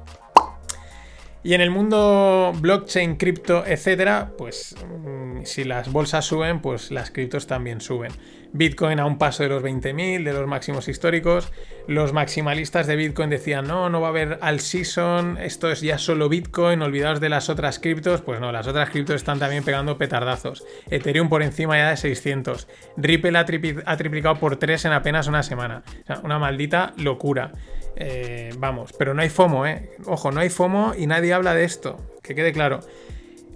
[1.44, 7.10] Y en el mundo blockchain, cripto, etcétera, pues mm, si las bolsas suben, pues las
[7.10, 8.12] criptos también suben.
[8.52, 11.52] Bitcoin a un paso de los 20.000, de los máximos históricos.
[11.86, 15.98] Los maximalistas de Bitcoin decían, no, no va a haber all season, esto es ya
[15.98, 18.22] solo Bitcoin, olvidaos de las otras criptos.
[18.22, 20.64] Pues no, las otras criptos están también pegando petardazos.
[20.90, 22.68] Ethereum por encima ya de 600.
[22.96, 23.46] Ripple ha,
[23.84, 25.82] ha triplicado por 3 en apenas una semana.
[26.02, 27.52] O sea, una maldita locura.
[28.00, 29.90] Eh, vamos, pero no hay FOMO, ¿eh?
[30.06, 32.78] Ojo, no hay FOMO y nadie habla de esto, que quede claro.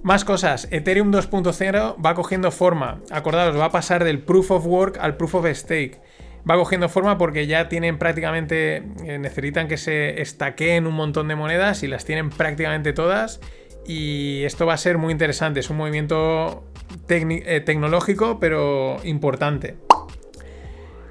[0.02, 3.00] Más cosas, Ethereum 2.0 va cogiendo forma.
[3.12, 6.00] Acordaros, va a pasar del proof of work al proof of stake.
[6.48, 11.36] Va cogiendo forma porque ya tienen prácticamente, eh, necesitan que se estaqueen un montón de
[11.36, 13.40] monedas y las tienen prácticamente todas.
[13.86, 16.64] Y esto va a ser muy interesante, es un movimiento
[17.06, 19.76] tecnológico pero importante.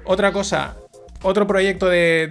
[0.04, 0.81] Otra cosa,
[1.22, 2.30] otro proyecto de,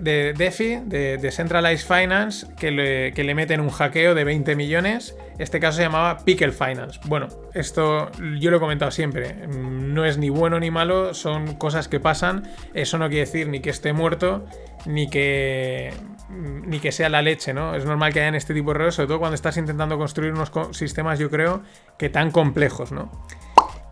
[0.00, 5.16] de DeFi, de Decentralized Finance, que le, que le, meten un hackeo de 20 millones.
[5.38, 7.00] Este caso se llamaba Pickle Finance.
[7.06, 9.46] Bueno, esto yo lo he comentado siempre.
[9.48, 12.44] No es ni bueno ni malo, son cosas que pasan.
[12.72, 14.46] Eso no quiere decir ni que esté muerto,
[14.86, 15.92] ni que,
[16.28, 17.74] ni que sea la leche, ¿no?
[17.74, 20.52] Es normal que hayan este tipo de errores, sobre todo cuando estás intentando construir unos
[20.70, 21.62] sistemas, yo creo,
[21.98, 23.10] que tan complejos, ¿no?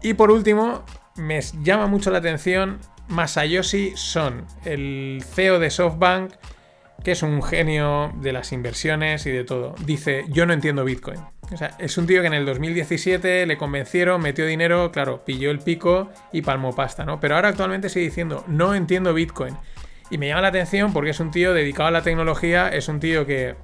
[0.00, 0.84] Y por último,
[1.16, 2.78] me llama mucho la atención
[3.12, 6.32] Masayoshi Son, el CEO de SoftBank,
[7.04, 9.74] que es un genio de las inversiones y de todo.
[9.84, 11.20] Dice, yo no entiendo Bitcoin.
[11.52, 15.50] O sea, es un tío que en el 2017 le convencieron, metió dinero, claro, pilló
[15.50, 17.20] el pico y palmó pasta, ¿no?
[17.20, 19.56] Pero ahora actualmente sigue diciendo, no entiendo Bitcoin.
[20.10, 23.00] Y me llama la atención porque es un tío dedicado a la tecnología, es un
[23.00, 23.56] tío que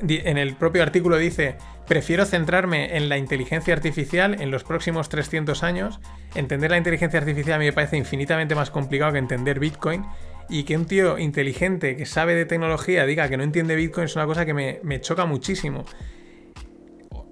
[0.00, 1.56] en el propio artículo dice,
[1.86, 6.00] prefiero centrarme en la inteligencia artificial en los próximos 300 años.
[6.34, 10.04] Entender la inteligencia artificial a mí me parece infinitamente más complicado que entender Bitcoin.
[10.48, 14.14] Y que un tío inteligente que sabe de tecnología diga que no entiende Bitcoin es
[14.14, 15.84] una cosa que me, me choca muchísimo.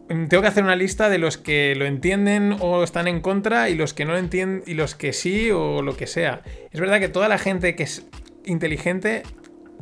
[0.08, 3.74] Tengo que hacer una lista de los que lo entienden o están en contra y
[3.74, 6.42] los que no lo entienden y los que sí o lo que sea.
[6.72, 8.04] Es verdad que toda la gente que es
[8.44, 9.22] inteligente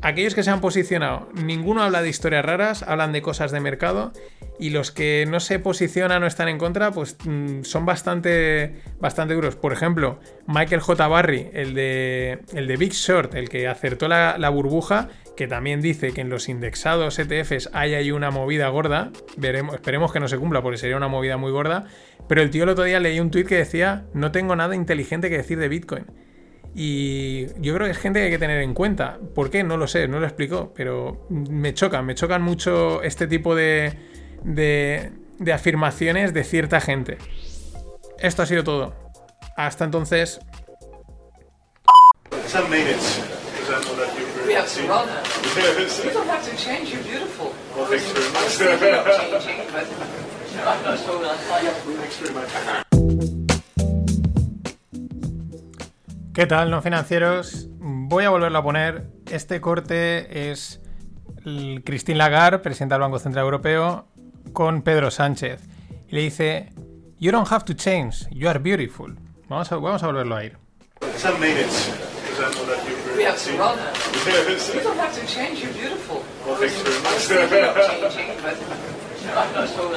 [0.02, 4.12] aquellos que se han posicionado, ninguno habla de historias raras, hablan de cosas de mercado
[4.58, 9.34] y los que no se posicionan o están en contra, pues mm, son bastante, bastante
[9.34, 9.56] duros.
[9.56, 11.08] Por ejemplo, Michael J.
[11.08, 15.80] Barry, el de, el de Big Short, el que acertó la, la burbuja, que también
[15.80, 19.10] dice que en los indexados ETFs hay ahí una movida gorda.
[19.72, 21.86] Esperemos que no se cumpla porque sería una movida muy gorda.
[22.28, 25.30] Pero el tío el otro día leí un tweet que decía, no tengo nada inteligente
[25.30, 26.04] que decir de Bitcoin.
[26.74, 29.18] Y yo creo que es gente que hay que tener en cuenta.
[29.34, 29.62] ¿Por qué?
[29.62, 33.92] No lo sé, no lo explico, pero me chocan, me chocan mucho este tipo de,
[34.42, 37.18] de, de afirmaciones de cierta gente.
[38.18, 38.94] Esto ha sido todo.
[39.56, 40.40] Hasta entonces.
[42.48, 43.20] Some minutes.
[44.46, 45.08] We have to run.
[46.04, 47.52] You don't have to change, you're beautiful.
[47.76, 49.16] Well, thanks very I'm much.
[49.16, 49.86] thinking of changing, but
[50.66, 51.20] I'm not sure
[51.96, 53.11] Thanks very much.
[56.34, 57.66] ¿Qué tal, no financieros?
[57.78, 59.06] voy a volverlo a poner.
[59.30, 60.80] Este corte es
[61.84, 64.06] Christine Lagarde, presidenta del Banco Central Europeo,
[64.54, 65.60] con Pedro Sánchez.
[66.08, 66.72] Y le dice,
[67.18, 69.14] You don't have to change, you are beautiful.
[69.48, 70.56] Vamos a, vamos a volverlo a ir.
[71.18, 71.90] Some minutes.
[73.14, 73.78] We have to run.
[74.74, 76.22] You don't have to change, you're beautiful.
[76.46, 77.10] Well, thanks very much.
[77.10, 78.56] I was thinking of changing, but
[79.36, 79.92] I'm not sure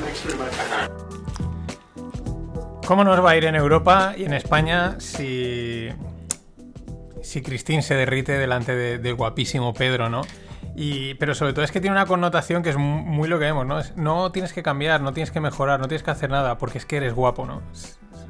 [0.00, 1.25] Thanks very much.
[2.86, 5.88] ¿Cómo nos va a ir en Europa y en España si,
[7.22, 10.22] si Cristín se derrite delante de- del guapísimo Pedro, ¿no?
[10.76, 13.46] Y, pero sobre todo es que tiene una connotación que es mu- muy lo que
[13.46, 13.80] vemos, ¿no?
[13.96, 16.86] No tienes que cambiar, no tienes que mejorar, no tienes que hacer nada, porque es
[16.86, 17.62] que eres guapo, ¿no?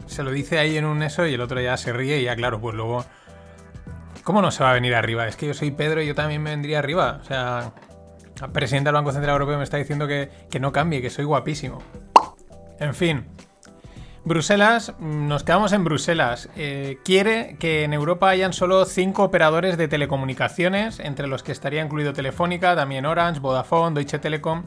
[0.06, 2.34] Se lo dice ahí en un eso y el otro ya se ríe y ya,
[2.36, 3.04] claro, pues luego...
[4.22, 5.28] ¿Cómo no se va a venir arriba?
[5.28, 7.18] Es que yo soy Pedro y yo también me vendría arriba.
[7.20, 7.72] O sea,
[8.40, 11.24] la presidenta del Banco Central Europeo me está diciendo que, que no cambie, que soy
[11.24, 11.80] guapísimo.
[12.80, 13.24] En fin,
[14.26, 16.48] Bruselas, nos quedamos en Bruselas.
[16.56, 21.80] Eh, quiere que en Europa hayan solo cinco operadores de telecomunicaciones, entre los que estaría
[21.80, 24.64] incluido Telefónica, también Orange, Vodafone, Deutsche Telekom,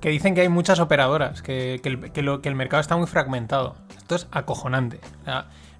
[0.00, 1.88] que dicen que hay muchas operadoras, que, que
[2.20, 3.74] el, lo- que el mercado está muy fragmentado.
[3.96, 5.00] Esto es acojonante.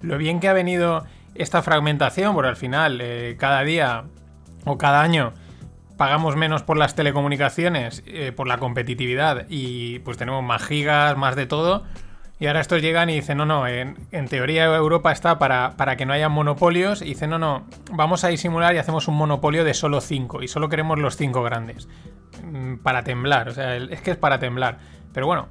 [0.01, 1.05] Lo bien que ha venido
[1.35, 4.03] esta fragmentación, porque al final eh, cada día
[4.65, 5.31] o cada año
[5.95, 11.37] pagamos menos por las telecomunicaciones, eh, por la competitividad y pues tenemos más gigas, más
[11.37, 11.85] de todo.
[12.43, 13.95] Y ahora estos llegan y dicen, no, no, en,
[14.27, 17.01] teoría Europa está para, para que no haya monopolios.
[17.01, 20.43] Y dicen, no, no, vamos a disimular y hacemos un monopolio de solo cinco.
[20.43, 21.87] Y solo queremos los cinco grandes.
[22.43, 24.79] Mm, Para temblar, o sea, es que es para temblar.
[25.13, 25.47] Pero bueno,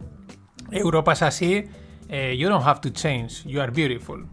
[0.71, 1.67] Europa es así.
[2.11, 4.27] eh, you don't have to change, you are beautiful.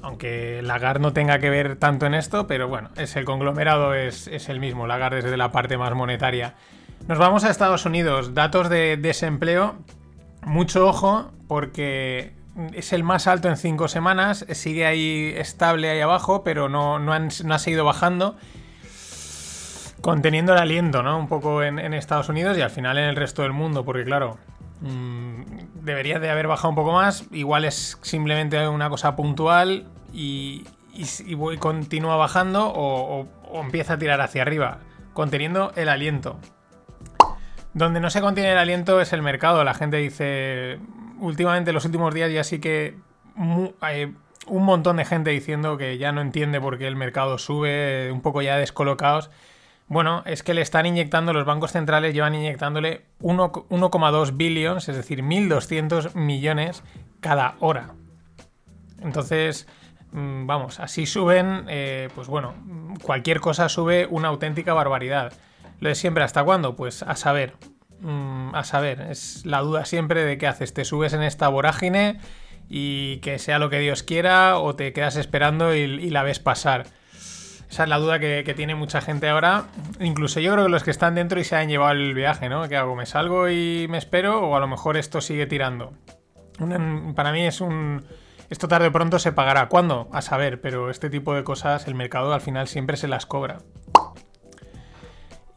[0.00, 4.26] Aunque Lagarde no tenga que ver tanto en esto, pero bueno, es el conglomerado es,
[4.26, 4.86] es el mismo.
[4.86, 6.54] Lagarde es de la parte más monetaria.
[7.08, 8.32] Nos vamos a Estados Unidos.
[8.32, 9.76] Datos de desempleo.
[10.44, 12.34] Mucho ojo, porque
[12.74, 14.44] es el más alto en cinco semanas.
[14.50, 18.36] Sigue ahí estable ahí abajo, pero no, no, no ha seguido bajando.
[20.00, 21.18] Conteniendo el aliento, ¿no?
[21.18, 24.36] Un poco en, Estados Unidos y al final en el resto del mundo, porque claro,
[24.80, 25.42] mm,
[25.74, 27.24] debería de haber bajado un poco más.
[27.30, 34.42] Igual es simplemente una cosa puntual y, y, continúa bajando o empieza a tirar hacia
[34.42, 34.80] arriba,
[35.14, 36.40] conteniendo el aliento.
[37.74, 39.64] Donde no se contiene el aliento es el mercado.
[39.64, 40.78] La gente dice,
[41.18, 42.96] últimamente, los últimos días ya sí que
[43.80, 44.14] hay
[44.46, 48.20] un montón de gente diciendo que ya no entiende por qué el mercado sube, un
[48.20, 49.30] poco ya descolocados.
[49.88, 54.96] Bueno, es que le están inyectando, los bancos centrales llevan inyectándole 1 1,2 billions, es
[54.96, 56.82] decir, 1.200 millones
[57.20, 57.90] cada hora.
[59.02, 59.66] Entonces,
[60.12, 62.54] mm, vamos, así suben, eh, pues bueno,
[63.02, 65.32] cualquier cosa sube una auténtica barbaridad.
[65.82, 66.76] Lo de siempre, ¿hasta cuándo?
[66.76, 67.54] Pues a saber,
[68.02, 72.18] Mm, a saber, es la duda siempre de qué haces, te subes en esta vorágine
[72.68, 76.86] y que sea lo que Dios quiera o te quedas esperando y, la ves pasar.
[77.70, 79.66] Esa es la duda que, tiene mucha gente ahora.
[80.00, 82.68] Incluso yo creo que los que están dentro y se han llevado el viaje, ¿no?
[82.68, 82.96] ¿Qué hago?
[82.96, 84.40] ¿Me salgo y me espero?
[84.40, 85.92] O a lo mejor esto sigue tirando.
[87.14, 88.04] Para mí es un...
[88.50, 89.68] Esto tarde o pronto se pagará.
[89.68, 90.08] ¿Cuándo?
[90.12, 93.60] A saber, pero este tipo de cosas el mercado al final siempre se las cobra.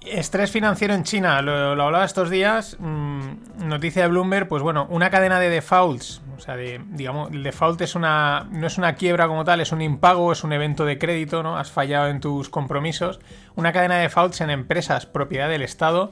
[0.07, 2.77] Estrés financiero en China, lo, hablaba estos días.
[2.79, 6.21] mm, noticia de Bloomberg, pues bueno, una cadena de defaults.
[6.37, 9.71] O sea, de, digamos, el default es una, no es una quiebra como tal, es
[9.71, 11.57] un impago, es un evento de crédito, ¿no?
[11.57, 13.19] Has fallado en tus compromisos.
[13.55, 16.11] Una cadena de defaults en empresas propiedad del Estado,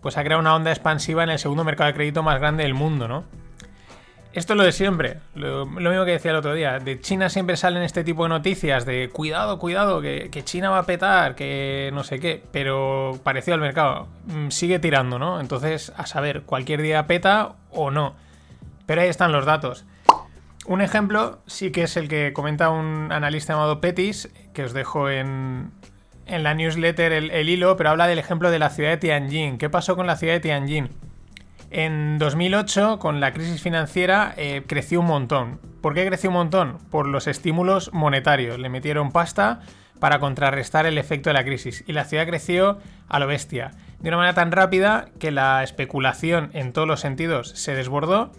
[0.00, 2.74] pues ha creado una onda expansiva en el segundo mercado de crédito más grande del
[2.74, 3.24] mundo, ¿no?
[4.34, 6.80] Esto es lo de siempre, lo, mismo que decía el otro día.
[6.80, 10.86] De China siempre salen este tipo de noticias de cuidado, cuidado, que, China va a
[10.86, 14.08] petar, que no sé qué, pero parecido al mercado.
[14.26, 15.38] Mm, Sigue tirando, ¿no?
[15.38, 18.16] Entonces, a saber, cualquier día peta o no.
[18.86, 19.84] Pero ahí están los datos.
[20.66, 25.10] Un ejemplo sí que es el que comenta un analista llamado Petis, que os dejo
[25.10, 25.70] en,
[26.26, 29.58] en la newsletter el hilo, pero habla del ejemplo de la ciudad de Tianjin.
[29.58, 30.90] ¿Qué pasó con la ciudad de Tianjin?
[31.76, 35.58] En 2008, con la crisis financiera, eh, creció un montón.
[35.80, 36.78] ¿Por qué creció un montón?
[36.88, 38.60] Por los estímulos monetarios.
[38.60, 39.58] Le metieron pasta
[39.98, 41.82] para contrarrestar el efecto de la crisis.
[41.88, 43.72] Y la ciudad creció a lo bestia.
[43.98, 48.30] De una manera tan rápida que la especulación en todos los sentidos se desbordó,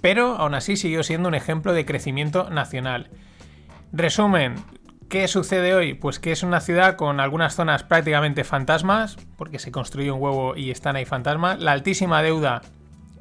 [0.00, 3.10] pero aún así siguió siendo un ejemplo de crecimiento nacional.
[3.90, 4.54] Resumen,
[5.08, 5.94] ¿qué sucede hoy?
[5.94, 10.56] Pues que es una ciudad con algunas zonas prácticamente fantasmas, porque se construye un huevo
[10.56, 12.62] y están ahí fantasmas, la altísima deuda,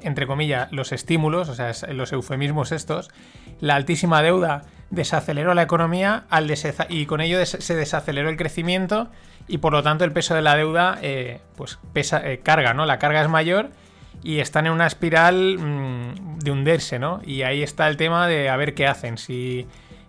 [0.01, 3.09] entre comillas, los estímulos, o sea, los eufemismos estos,
[3.59, 6.53] la altísima deuda desaceleró la economía al
[6.89, 9.09] y con ello se desaceleró el crecimiento
[9.47, 12.85] y por lo tanto el peso de la deuda eh, pues pesa, eh, carga, ¿no?
[12.85, 13.69] La carga es mayor
[14.23, 17.21] y están en una espiral mm, de hundirse, ¿no?
[17.25, 19.67] Y ahí está el tema de a ver qué hacen, si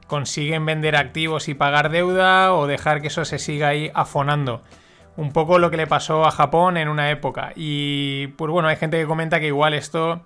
[0.08, 4.62] consiguen vender activos y pagar deuda o dejar que eso se siga ahí afonando.
[5.16, 7.52] Un poco lo que le pasó a Japón en una época.
[7.54, 10.22] Y pues bueno, hay gente que comenta que igual esto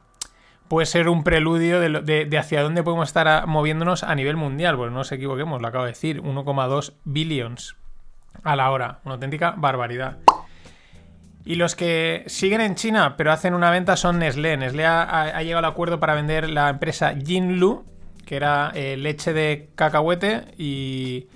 [0.69, 4.77] puede ser un preludio de, hacia dónde podemos estar moviéndonos a nivel mundial.
[4.77, 7.77] Pues no nos equivoquemos, lo acabo de decir, 1,2 billions
[8.45, 9.01] a la hora.
[9.05, 10.19] Una auténtica barbaridad.
[11.45, 14.57] Y los que siguen en China pero hacen una venta son Nestlé.
[14.57, 17.85] Nestlé ha, llegado al acuerdo para vender la empresa Jinlu,
[18.27, 21.29] que era eh, leche de cacahuete y,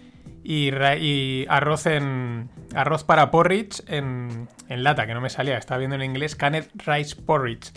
[1.49, 6.37] arroz en arroz para porridge en, lata, que no me salía, estaba viendo en inglés,
[6.37, 7.73] Canned Rice Porridge.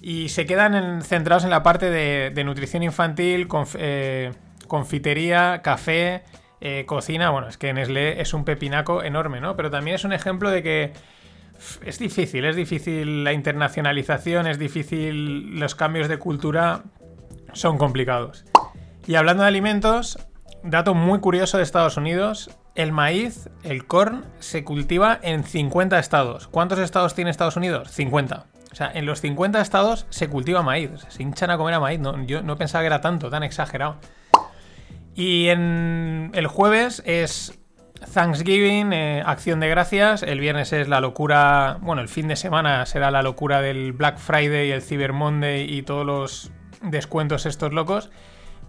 [0.00, 3.48] Y se quedan centrados en la parte de, nutrición infantil,
[3.78, 4.32] eh,
[4.66, 6.24] confitería, café,
[6.60, 7.30] eh, cocina.
[7.30, 9.56] Bueno, es que Nestlé es un pepinaco enorme, ¿no?
[9.56, 10.92] Pero también es un ejemplo de que
[11.84, 16.82] es difícil, es difícil la internacionalización, es difícil los cambios de cultura,
[17.52, 18.44] son complicados.
[19.06, 20.18] Y hablando de alimentos,
[20.62, 26.48] dato muy curioso de Estados Unidos, el maíz, el corn, se cultiva en 50 estados.
[26.48, 27.90] ¿Cuántos estados tiene Estados Unidos?
[27.90, 28.46] 50.
[28.70, 30.90] O sea, en los 50 estados se cultiva maíz.
[31.08, 32.00] Se hinchan a comer a maíz.
[32.00, 33.96] No, yo no pensaba que era tanto, tan exagerado.
[35.14, 37.58] Y en el jueves es
[38.14, 40.22] Thanksgiving, eh, acción de gracias.
[40.22, 41.76] El viernes es la locura.
[41.82, 45.82] Bueno, el fin de semana será la locura del Black Friday, el Cyber Monday y
[45.82, 48.10] todos los descuentos estos locos.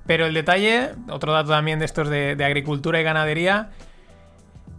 [0.05, 3.69] Pero el detalle, otro dato también de estos de, agricultura y ganadería.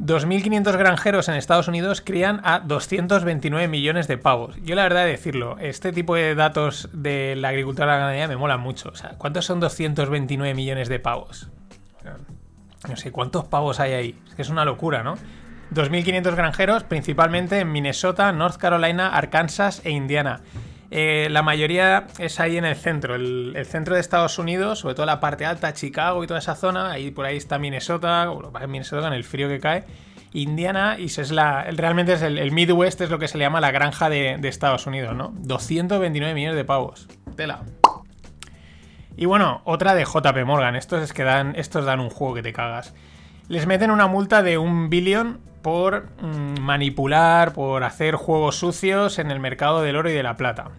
[0.01, 4.57] 2.500 granjeros en Estados Unidos crían a 229 millones de pavos.
[4.62, 8.28] Yo la verdad de decirlo, este tipo de datos de la agricultura y la ganadería
[8.28, 8.89] me mola mucho.
[8.89, 11.49] O sea, ¿cuántos son 229 millones de pavos?
[12.89, 14.18] No sé, ¿cuántos pavos hay ahí?
[14.28, 15.14] Es que es una locura, ¿no?
[15.72, 20.41] 2.500 granjeros, principalmente en Minnesota, North Carolina, Arkansas e Indiana.
[20.97, 25.07] Eh, la mayoría es ahí en el centro, el, centro de Estados Unidos, sobre todo
[25.07, 26.92] la parte alta, Chicago y toda esa zona.
[26.92, 28.30] Ahí por ahí está Minnesota,
[28.68, 29.84] Minnesota con el frío que cae.
[30.34, 34.09] Indiana y es realmente es el, Midwest, es lo que se le llama la granja
[34.09, 35.32] de, de Estados Unidos, ¿no?
[35.38, 37.09] 229 millones de pavos.
[37.34, 37.62] Tela.
[39.16, 40.76] Y bueno, otra de JP Morgan.
[40.76, 42.95] Estos es que dan, estos dan un juego que te cagas.
[43.49, 49.32] Les meten una multa de un billón por mm, manipular, por hacer juegos sucios en
[49.32, 50.70] el mercado del oro y de la plata.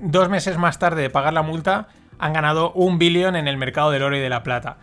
[0.00, 1.88] Dos meses más tarde de pagar la multa,
[2.18, 4.78] han ganado un billón en el mercado del oro y de la plata.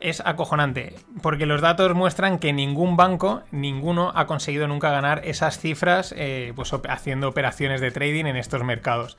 [0.00, 5.58] Es acojonante, porque los datos muestran que ningún banco, ninguno, ha conseguido nunca ganar esas
[5.58, 9.16] cifras eh, pues, haciendo operaciones de trading en estos mercados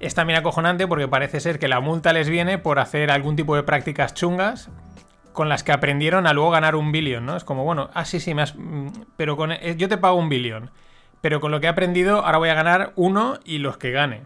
[0.00, 3.54] es también acojonante porque parece ser que la multa les viene por hacer algún tipo
[3.54, 4.70] de prácticas chungas
[5.32, 7.36] con las que aprendieron a luego ganar un billón, ¿no?
[7.36, 10.70] Es como, bueno, ah, sí, sí, mm, pero con, eh, yo te pago un billón,
[11.20, 14.22] pero con lo que he aprendido ahora voy a ganar uno y los que gane.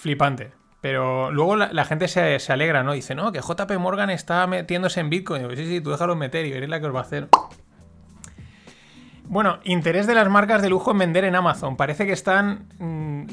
[0.00, 0.52] Flipante.
[0.80, 2.92] Pero luego la, gente se, alegra, ¿no?
[2.92, 5.54] Dice, no, que JP Morgan está metiéndose en Bitcoin.
[5.54, 7.28] sí, sí, tú déjalo meter y veréis la que os va a hacer.
[9.24, 11.76] Bueno, interés de las marcas de lujo en vender en Amazon.
[11.76, 12.66] Parece que están.
[12.78, 13.26] Mm,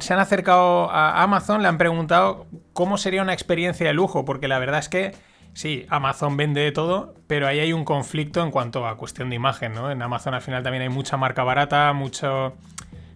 [0.00, 4.48] se han acercado a Amazon, le han preguntado cómo sería una experiencia de lujo, porque
[4.48, 5.14] la verdad es que
[5.52, 9.36] sí, Amazon vende de todo, pero ahí hay un conflicto en cuanto a cuestión de
[9.36, 9.90] imagen, ¿no?
[9.90, 12.54] En Amazon al final también hay mucha marca barata, mucho.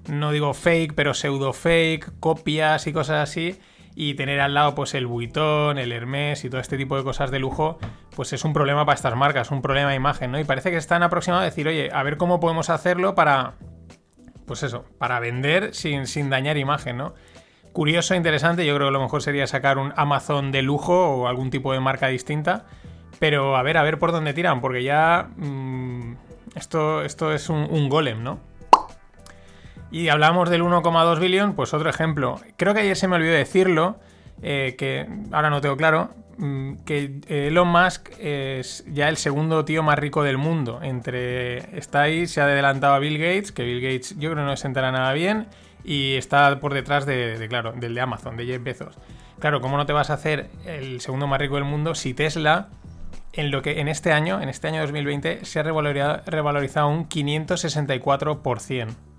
[0.09, 3.59] No digo fake, pero pseudo fake, copias y cosas así
[3.95, 7.31] y tener al lado pues el Vuitton, el Hermès y todo este tipo de cosas
[7.31, 7.79] de lujo,
[8.17, 10.41] pues es un problema para estas marcas, un problema de imagen, ¿no?
[10.41, 13.55] Y parece que están aproximados a decir, oye, a ver cómo podemos hacerlo para,
[14.47, 17.15] pues eso, para vender sin, sin dañar imagen, ¿no?
[17.73, 21.51] Curioso, interesante, yo creo que lo mejor sería sacar un Amazon de lujo o algún
[21.51, 22.67] tipo de marca distinta,
[23.19, 26.15] pero a ver, a ver por dónde tiran, porque ya mm,
[26.55, 28.41] esto, esto es un, un golem, ¿no?
[29.93, 32.41] Y hablamos del 1,2 billón, pues otro ejemplo.
[32.57, 34.01] Creo que ayer se me olvidó decirlo,
[34.41, 39.83] eh, que ahora no tengo claro, mm, que Elon Musk es ya el segundo tío
[39.83, 40.81] más rico del mundo.
[40.83, 44.57] Entre está ahí, se ha adelantado a Bill Gates, que Bill Gates yo creo no
[44.57, 45.47] se entera nada bien,
[45.85, 48.99] y está por detrás de, claro, del de Amazon, de Jeff Bezos.
[49.41, 52.69] Claro, ¿cómo no te vas a hacer el segundo más rico del mundo si Tesla
[53.35, 59.12] en lo que en este año, en este año 2020, se ha revalorizado un 564%?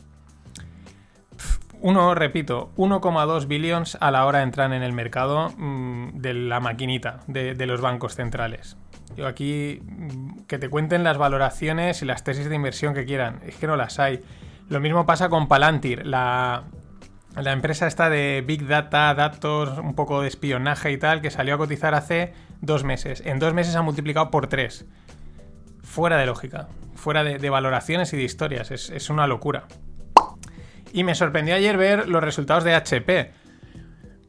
[1.83, 7.19] Uno, repito, 1,2 billions a la hora entran en el mercado mm, de la maquinita
[7.27, 8.77] de, los bancos centrales.
[9.17, 13.41] Yo aquí mm, que te cuenten las valoraciones y las tesis de inversión que quieran.
[13.45, 14.21] Es que no las hay.
[14.69, 16.63] Lo mismo pasa con Palantir, la,
[17.35, 21.55] la empresa esta de Big Data, datos, un poco de espionaje y tal, que salió
[21.55, 23.21] a cotizar hace dos meses.
[23.25, 24.85] En dos meses ha multiplicado por tres.
[25.81, 28.71] Fuera de lógica, fuera de, valoraciones y de historias.
[28.71, 29.65] es una locura.
[30.93, 33.31] Y me sorprendió ayer ver los resultados de HP.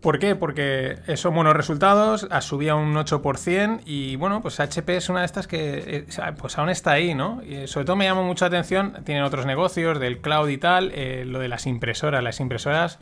[0.00, 0.34] ¿Por qué?
[0.34, 5.46] Porque son buenos resultados, subía un 8% y bueno, pues HP es una de estas
[5.46, 7.42] que eh, pues aún está ahí, ¿no?
[7.42, 11.24] Y sobre todo me llama mucha atención, tienen otros negocios del cloud y tal, eh,
[11.26, 12.22] lo de las impresoras.
[12.22, 12.98] Las impresoras,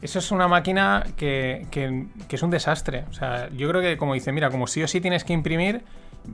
[0.00, 3.04] eso es una máquina que, que, es un desastre.
[3.10, 5.82] O sea, yo creo que como dice, mira, como sí o sí tienes que imprimir,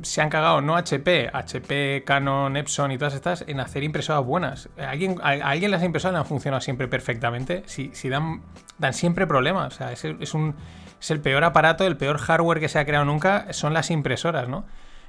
[0.03, 4.69] se han cagado no HP, HP, Canon, Epson y todas estas en hacer impresoras buenas.
[4.79, 7.63] ¿A alguien, alguien las impresoras han funcionado siempre perfectamente?
[7.67, 8.43] Si, si dan,
[8.79, 9.75] dan siempre problemas.
[9.75, 10.55] O sea, es, es, un,
[11.01, 14.49] es el peor aparato, el peor hardware que se ha creado nunca, son las impresoras,
[14.49, 14.65] ¿no?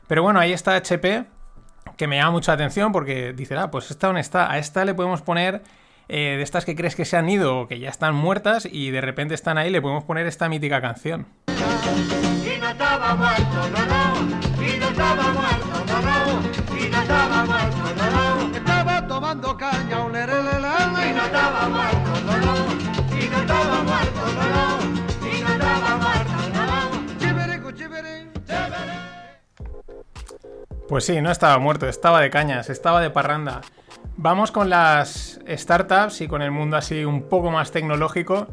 [0.08, 1.26] Pero bueno, ahí está HP,
[1.98, 4.52] que me llama mucha atención porque dice, ah, pues esta está.
[4.52, 5.62] A esta le podemos poner
[6.10, 8.92] eh, de estas que crees que se han ido o que ya están muertas y
[8.92, 11.28] de repente están ahí, le podemos poner esta mítica canción.
[11.48, 14.53] Y no estaba muerto, no, no.
[14.64, 16.78] Y no estaba muerto, no, no.
[16.78, 18.56] Y no estaba muerto, no, no.
[18.56, 22.54] Estaba tomando caña, un Y no estaba muerto, no, no.
[23.20, 25.28] Y no estaba muerto, no, no.
[25.28, 27.20] Y no estaba muerto, no, no.
[27.20, 28.32] Chiverico, chiveri,
[30.88, 33.62] Pues sí, no estaba muerto, estaba de cañas, estaba de parranda.
[34.16, 38.48] Vamos con las startups y con el mundo así un poco más tecnológico.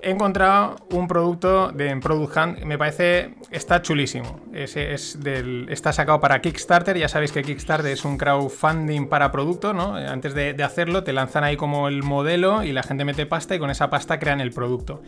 [0.00, 4.40] He encontrado un producto de Product Hunt, me parece, está chulísimo.
[4.52, 9.32] Es, es del, está sacado para Kickstarter, ya sabéis que Kickstarter es un crowdfunding para
[9.32, 9.96] producto, ¿no?
[9.96, 13.56] Antes de, de, hacerlo te lanzan ahí como el modelo y la gente mete pasta
[13.56, 15.02] y con esa pasta crean el producto.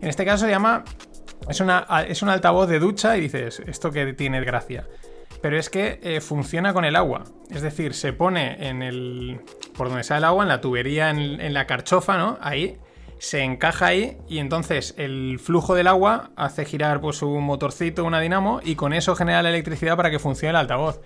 [0.00, 0.84] En este caso se llama,
[1.48, 4.86] es, una, es un altavoz de ducha y dices, esto que tiene gracia
[5.40, 7.24] pero es que eh, funciona con el agua.
[7.50, 9.40] Es decir, se pone en el.
[9.76, 12.38] por donde sale el agua, en la tubería, en, la carchofa, ¿no?
[12.40, 12.78] Ahí.
[13.18, 18.20] Se encaja ahí y entonces el flujo del agua hace girar pues, un motorcito, una
[18.20, 21.00] dinamo, y con eso genera la electricidad para que funcione el altavoz.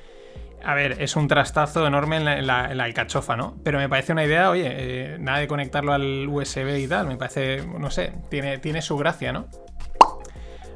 [0.65, 3.57] A ver, es un trastazo enorme en la, alcachofa, ¿no?
[3.65, 7.17] Pero me parece una idea, oye, eh, nada de conectarlo al USB y tal, me
[7.17, 9.49] parece, no sé, tiene, tiene su gracia, ¿no?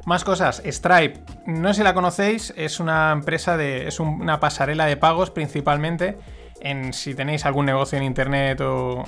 [0.07, 3.89] Más cosas, Stripe, no sé si la conocéis, es una empresa de.
[3.89, 6.17] es una pasarela de pagos principalmente.
[6.61, 9.03] En, si tenéis algún negocio en internet o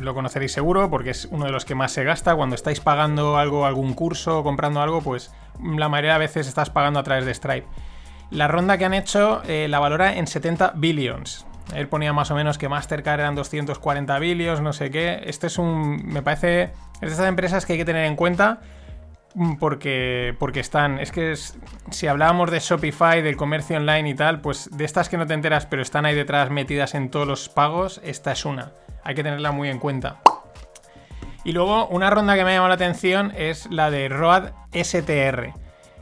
[0.00, 2.34] lo conoceréis seguro, porque es uno de los que más se gasta.
[2.34, 5.32] Cuando estáis pagando algo, algún curso comprando algo, pues
[5.62, 7.66] la mayoría de veces estás pagando a través de Stripe.
[8.30, 11.46] La ronda que han hecho eh, la valora en 70 billions.
[11.74, 15.22] Él ponía más o menos que Mastercard eran 240 billions, no sé qué.
[15.24, 16.04] Este es un.
[16.06, 16.72] Me parece.
[16.94, 18.60] Es de estas empresas que hay que tener en cuenta
[19.58, 20.98] porque, porque están.
[20.98, 21.34] Es que
[21.90, 25.34] si hablábamos de Shopify, del comercio online y tal, pues de estas que no te
[25.34, 28.72] enteras, pero están ahí detrás metidas en todos los pagos, esta es una.
[29.04, 30.20] Hay que tenerla muy en cuenta.
[31.44, 35.52] Y luego, una ronda que me ha llamado la atención es la de Road STR.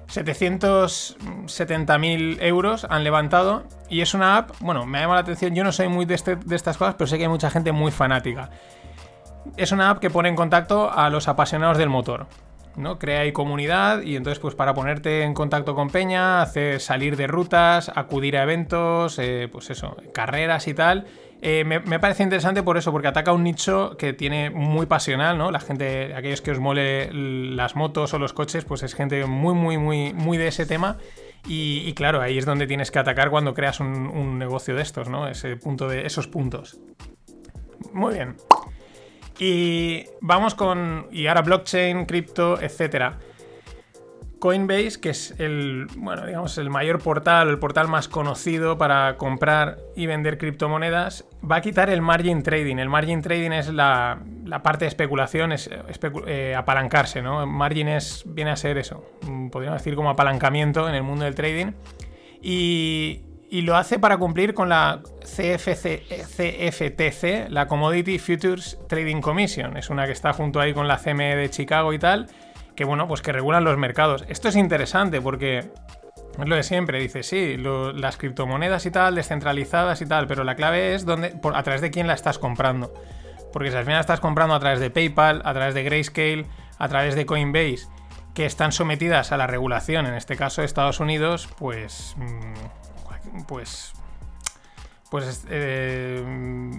[0.08, 5.64] 770.000 euros han levantado y es una app, bueno, me ha llamado la atención, yo
[5.64, 8.50] no soy muy este, de estas cosas, pero sé que hay mucha gente muy fanática.
[9.56, 12.26] Es una app que pone en contacto a los apasionados del motor.
[12.76, 12.98] ¿No?
[12.98, 17.26] Crea ahí comunidad y entonces pues para ponerte en contacto con Peña, hacer salir de
[17.26, 21.06] rutas, acudir a eventos, eh, pues eso, carreras y tal.
[21.46, 25.50] Eh, me, parece interesante por eso, porque ataca un nicho que tiene muy pasional, ¿no?
[25.50, 29.52] La gente, aquellos que os mole las motos o los coches, pues es gente muy,
[29.52, 30.96] muy, muy, muy de ese tema.
[31.46, 35.10] Y, claro, ahí es donde tienes que atacar cuando creas un, un negocio de estos,
[35.10, 35.28] ¿no?
[35.28, 36.78] Ese punto de esos puntos.
[37.92, 38.36] Muy bien.
[39.38, 41.06] Y vamos con.
[41.10, 43.14] Y ahora blockchain, cripto, etc.
[44.38, 49.78] Coinbase, que es el, bueno, digamos, el mayor portal, el portal más conocido para comprar
[49.96, 52.76] y vender criptomonedas, va a quitar el margin trading.
[52.76, 54.20] El margin trading es la,
[54.62, 55.70] parte de especulación, es
[56.26, 57.46] eh, apalancarse, ¿no?
[57.46, 61.34] Margin es, viene a ser eso, mm, podríamos decir como apalancamiento en el mundo del
[61.34, 61.72] trading.
[62.42, 63.22] Y,
[63.54, 65.70] y lo hace para cumplir con la CFTC,
[67.50, 69.76] la Commodity Futures Trading Commission.
[69.76, 72.26] Es una que está junto ahí con la CME de Chicago y tal,
[72.74, 74.24] que bueno, pues que regulan los mercados.
[74.26, 75.68] Esto es interesante porque es
[76.48, 80.96] lo de siempre, dice, sí, las criptomonedas y tal, descentralizadas y tal, pero la clave
[80.96, 82.92] es dónde, a través de quién la estás comprando.
[83.52, 86.46] Porque si al final estás comprando a través de PayPal, a través de Grayscale,
[86.76, 87.86] a través de Coinbase,
[88.34, 92.16] que están sometidas a la regulación, en este caso de Estados Unidos, pues...
[92.16, 92.83] Mm,
[93.46, 93.94] pues
[95.14, 96.24] pues eh,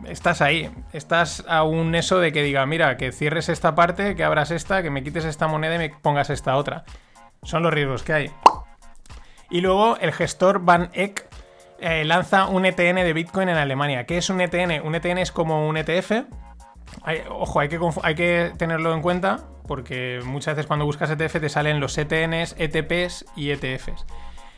[0.09, 0.69] estás ahí.
[0.91, 4.83] Estás a un eso de que diga, mira, que cierres esta parte, que abras esta,
[4.83, 6.83] que me quites esta moneda y me pongas esta otra.
[7.43, 8.31] Son los riesgos que hay.
[9.49, 11.29] Y luego el gestor Van Eck
[11.79, 14.05] eh, lanza un ETN de Bitcoin en Alemania.
[14.05, 14.85] ¿Qué es un ETN?
[14.85, 16.25] Un ETN es como un ETF.
[17.29, 21.47] ojo, hay que, hay que tenerlo en cuenta porque muchas veces cuando buscas ETF te
[21.47, 24.05] salen los ETNs, ETPs y ETFs.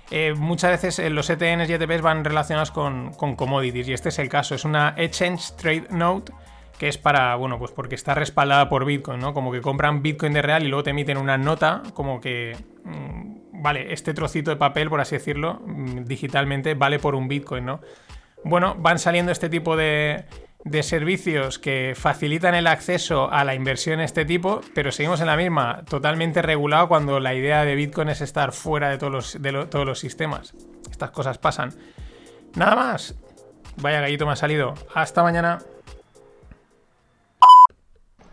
[0.10, 4.20] Eh, muchas veces eh, los ETNs y ETPs van relacionados con, commodities y este es
[4.20, 4.56] el caso.
[4.56, 6.32] Es una Exchange Trade Note
[6.80, 9.34] que es para, bueno, pues porque está respaldada por Bitcoin, ¿no?
[9.34, 13.64] Como que compran Bitcoin de real y luego te emiten una nota como que, mm,
[13.64, 17.82] vale, este trocito de papel, por así decirlo, mm, digitalmente vale por un Bitcoin, ¿no?
[18.44, 20.26] Bueno, van saliendo este tipo de,
[20.70, 25.28] de servicios que facilitan el acceso a la inversión de este tipo, pero seguimos en
[25.28, 29.42] la misma, totalmente regulado cuando la idea de Bitcoin es estar fuera de todos los,
[29.42, 30.54] de todos los sistemas.
[30.90, 31.74] Estas cosas pasan.
[32.56, 33.16] Nada más.
[33.78, 34.74] Vaya gallito me ha salido.
[34.94, 35.60] Hasta mañana.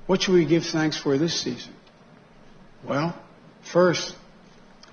[0.06, 1.72] What should we give thanks for this season?
[2.82, 3.14] Well,
[3.62, 4.16] first,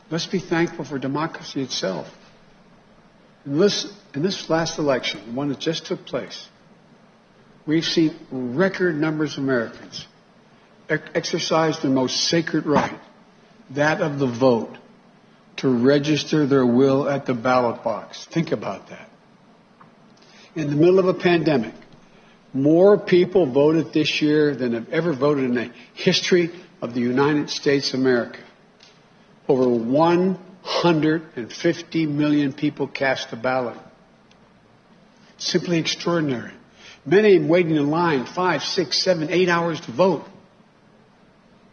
[0.10, 2.08] let's be thankful for democracy itself.
[3.46, 6.48] In this, in this last election, the one that just took place,
[7.66, 10.08] we've seen record numbers of Americans
[10.90, 13.00] exercise their most sacred right,
[13.72, 14.78] that of the vote,
[15.58, 18.26] to register their will at the ballot box.
[18.26, 19.10] Think about that.
[20.56, 21.74] In the middle of a pandemic,
[22.54, 26.52] more people voted this year than have ever voted in the history
[26.82, 28.40] of the United States of America.
[29.48, 33.78] Over 150 million people cast a ballot.
[35.38, 36.52] Simply extraordinary.
[37.06, 40.24] Many waiting in line five, six, seven, eight hours to vote.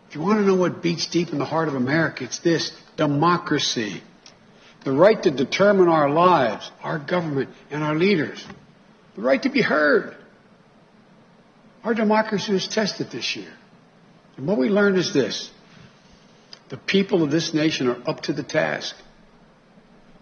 [0.09, 2.73] If you want to know what beats deep in the heart of America, it's this
[2.97, 4.03] democracy.
[4.85, 8.43] The right to determine our lives, our government, and our leaders.
[9.17, 10.17] The right to be heard.
[11.85, 13.53] Our democracy was tested this year.
[14.37, 15.51] And what we learned is this
[16.71, 18.95] the people of this nation are up to the task.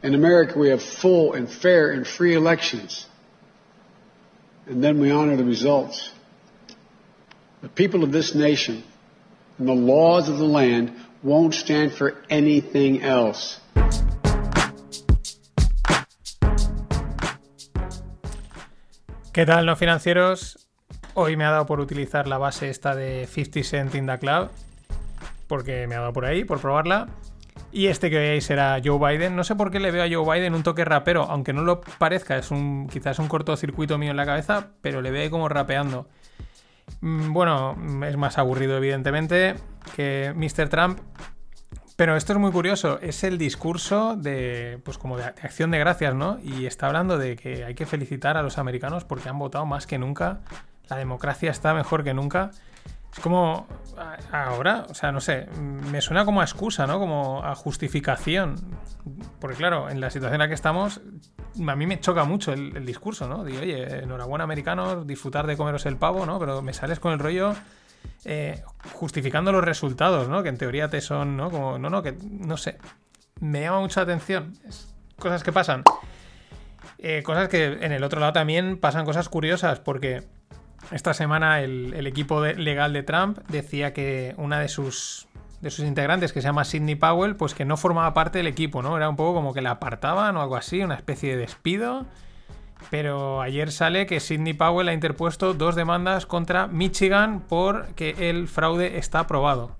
[0.02, 3.06] In America, we have full and fair and free elections.
[4.68, 6.12] And then we honor the results.
[7.62, 8.82] The people of this nation
[9.58, 10.92] and the laws of the land
[11.22, 13.60] won't stand for anything else.
[19.32, 20.66] ¿Qué tal, no financieros?
[21.14, 24.48] Hoy me ha dado por utilizar la base esta de 50 Cent in the Cloud,
[25.46, 27.08] porque me ha dado por ahí, por probarla.
[27.72, 29.36] Y este que veáis será Joe Biden.
[29.36, 31.80] No sé por qué le veo a Joe Biden un toque rapero, aunque no lo
[31.80, 36.08] parezca, es un quizás un cortocircuito mío en la cabeza, pero le veo como rapeando.
[37.00, 39.56] Mm, Bueno, es más aburrido, evidentemente,
[39.94, 40.68] que Mr.
[40.68, 41.00] Trump.
[41.96, 46.14] Pero esto es muy curioso, es el discurso de, pues como de acción de gracias,
[46.14, 46.38] ¿no?
[46.44, 49.86] Y está hablando de que hay que felicitar a los americanos porque han votado más
[49.86, 50.40] que nunca,
[50.90, 52.50] la democracia está mejor que nunca.
[53.16, 53.66] Es como
[54.30, 56.98] ahora, o sea, no sé, me suena como a excusa, ¿no?
[56.98, 58.56] Como a justificación.
[59.40, 61.00] Porque claro, en la situación en la que estamos,
[61.66, 63.42] a mí me choca mucho el, discurso, ¿no?
[63.42, 66.38] Digo, oye, enhorabuena americanos, disfrutar de comeros el pavo, ¿no?
[66.38, 67.54] Pero me sales con el rollo
[68.26, 68.62] eh,
[68.92, 70.42] justificando los resultados, ¿no?
[70.42, 71.50] Que en teoría te son, ¿no?
[71.50, 72.76] Como, no, no, que no sé.
[73.40, 74.52] Me llama mucha atención.
[75.18, 75.84] Cosas que pasan.
[76.98, 80.22] Eh, cosas que en el otro lado también pasan cosas curiosas, porque
[80.90, 85.26] esta semana el, equipo legal de Trump decía que una de sus
[85.60, 88.82] de sus integrantes, que se llama Sidney Powell, pues que no formaba parte del equipo,
[88.82, 88.96] ¿no?
[88.96, 92.04] Era un poco como que la apartaban o algo así, una especie de despido.
[92.90, 98.98] Pero ayer sale que Sidney Powell ha interpuesto dos demandas contra Michigan porque el fraude
[98.98, 99.76] está aprobado.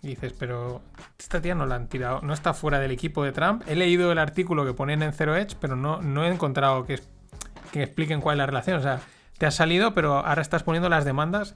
[0.00, 0.80] Dices, pero
[1.18, 3.62] esta tía no la han tirado, no está fuera del equipo de Trump.
[3.68, 6.98] He leído el artículo que ponen en Zero Edge, pero no, no he encontrado que,
[7.70, 8.78] que expliquen cuál es la relación.
[8.78, 9.00] O sea,
[9.38, 11.54] te has salido, pero ahora estás poniendo las demandas.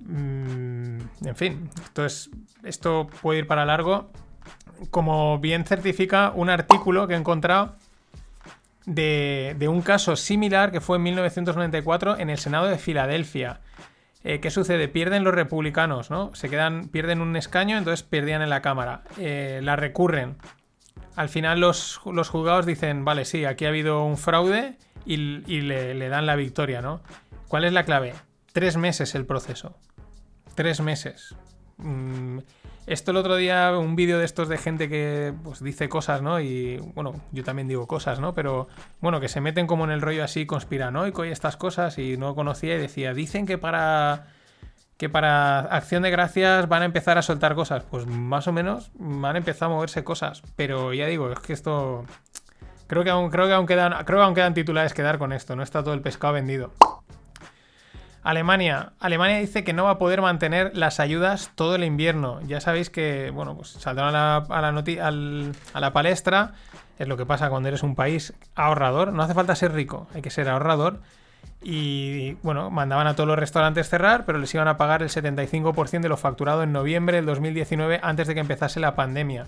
[0.00, 2.30] Mm, en fin, esto, es,
[2.64, 4.10] esto puede ir para largo.
[4.90, 7.76] Como bien certifica un artículo que he encontrado
[8.84, 13.60] de, de un caso similar que fue en 1994 en el Senado de Filadelfia.
[14.24, 14.88] Eh, ¿Qué sucede?
[14.88, 16.34] Pierden los republicanos, ¿no?
[16.34, 19.02] Se quedan, pierden un escaño, entonces perdían en la Cámara.
[19.18, 20.36] Eh, la recurren.
[21.16, 26.08] Al final los, los juzgados dicen, vale, sí, aquí ha habido un fraude y, le,
[26.08, 27.00] dan la victoria, ¿no?
[27.48, 28.14] ¿Cuál es la clave?
[28.52, 29.76] Tres meses el proceso.
[30.54, 31.34] Tres meses.
[31.78, 32.38] Mm,
[32.86, 36.40] esto el otro día, un vídeo de estos de gente que pues, dice cosas, ¿no?
[36.40, 38.34] Y bueno, yo también digo cosas, ¿no?
[38.34, 38.68] Pero
[39.00, 42.34] bueno, que se meten como en el rollo así conspiranoico y estas cosas y no
[42.34, 44.26] conocía y decía, dicen que para
[45.02, 47.82] que para acción de gracias van a empezar a soltar cosas.
[47.82, 48.92] Pues más o menos
[49.24, 50.42] han empezado a moverse cosas.
[50.54, 52.04] Pero ya digo, es que esto.
[52.86, 54.04] Creo que aún, creo que quedan.
[54.04, 55.56] Creo que titulares que dar con esto.
[55.56, 56.72] No está todo el pescado vendido.
[58.22, 58.92] Alemania.
[59.00, 62.40] Alemania dice que no va a poder mantener las ayudas todo el invierno.
[62.46, 64.68] Ya sabéis que, bueno, pues saldrán a la, a la,
[65.06, 66.52] al- a la palestra.
[66.98, 69.12] Es lo que pasa cuando eres un país ahorrador.
[69.12, 71.00] No hace falta ser rico, hay que ser ahorrador.
[71.60, 76.00] Y bueno, mandaban a todos los restaurantes cerrar, pero les iban a pagar el 75%
[76.00, 79.46] de lo facturado en noviembre del 2019 antes de que empezase la pandemia.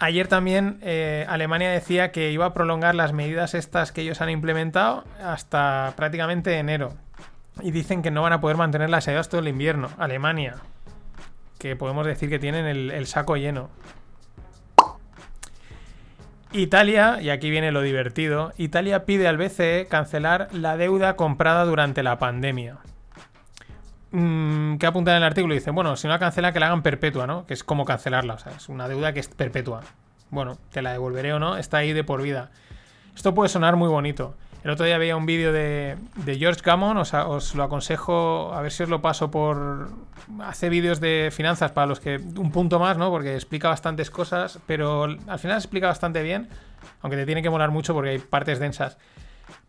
[0.00, 4.30] Ayer también eh, Alemania decía que iba a prolongar las medidas estas que ellos han
[4.30, 6.94] implementado hasta prácticamente enero.
[7.60, 9.90] y dicen que no van a poder mantener las ayudas todo el invierno.
[9.98, 10.54] Alemania,
[11.58, 13.70] que podemos decir que tienen el, el saco lleno.
[16.52, 22.04] Italia, y aquí viene lo divertido, Italia pide al BCE cancelar la deuda comprada durante
[22.04, 22.78] la pandemia.
[24.10, 25.54] Mm, ¿Qué apunta en el artículo?
[25.54, 27.46] Dice, bueno, si no la cancela, que la hagan perpetua, ¿no?
[27.46, 29.82] Que es como cancelarla, o sea, es una deuda que es perpetua.
[30.30, 32.50] Bueno, te la devolveré o no, está ahí de por vida.
[33.14, 34.34] Esto puede sonar muy bonito.
[34.64, 35.96] El otro día veía un vídeo de,
[36.38, 39.88] George Gammon, os, os lo aconsejo, a ver si os lo paso por...
[40.40, 42.16] Hace vídeos de finanzas para los que...
[42.16, 43.08] Un punto más, ¿no?
[43.10, 46.48] Porque explica bastantes cosas, pero al final explica bastante bien,
[47.02, 48.98] aunque te tiene que molar mucho porque hay partes densas.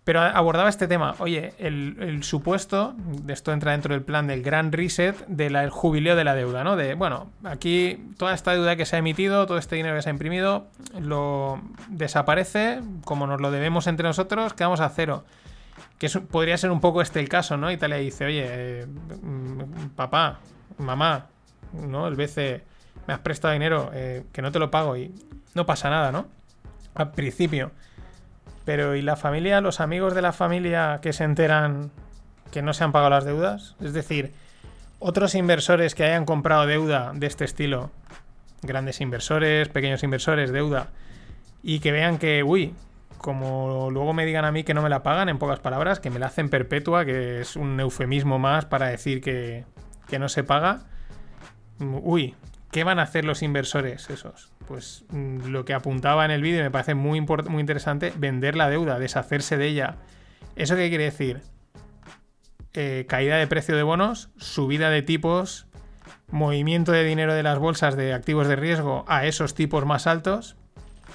[0.10, 1.14] Pero abordaba este tema.
[1.20, 6.24] Oye, el, supuesto, de esto entra dentro del plan del gran reset del jubileo de
[6.24, 6.76] la deuda, ¿no?
[6.76, 10.10] De, bueno, aquí toda esta deuda que se ha emitido, todo este dinero que se
[10.10, 10.66] ha imprimido,
[11.00, 15.26] lo desaparece, como nos lo debemos entre nosotros, quedamos a cero.
[16.00, 17.70] Que podría ser un poco este el caso, ¿no?
[17.70, 18.88] Italia dice, oye, eh,
[19.96, 20.40] papá,
[20.80, 21.28] mamá,
[21.72, 22.08] ¿no?
[22.08, 22.64] El BC,
[23.06, 25.14] me has prestado dinero, eh, que no te lo pago y
[25.54, 26.26] no pasa nada, ¿no?
[26.96, 27.70] Al principio.
[28.70, 31.90] Pero ¿y la familia, los amigos de la familia que se enteran
[32.52, 33.76] que no se han pagado las deudas?
[33.82, 34.32] Es decir,
[35.00, 37.90] otros inversores que hayan comprado deuda de este estilo,
[38.62, 40.90] grandes inversores, pequeños inversores, deuda,
[41.64, 42.76] y que vean que, uy,
[43.18, 46.12] como luego me digan a mí que no me la pagan, en pocas palabras, que
[46.12, 49.66] me la hacen perpetua, que es un eufemismo más para decir que,
[50.08, 50.82] que no se paga,
[51.80, 52.36] uy,
[52.70, 54.52] ¿qué van a hacer los inversores esos?
[54.70, 58.70] Pues mm, lo que apuntaba en el vídeo me parece muy, muy interesante, vender la
[58.70, 59.96] deuda, deshacerse de ella.
[60.56, 61.42] ¿Eso qué quiere decir?
[62.76, 65.66] Eh, caída de precio de bonos, subida de tipos,
[66.30, 70.56] movimiento de dinero de las bolsas de activos de riesgo a esos tipos más altos.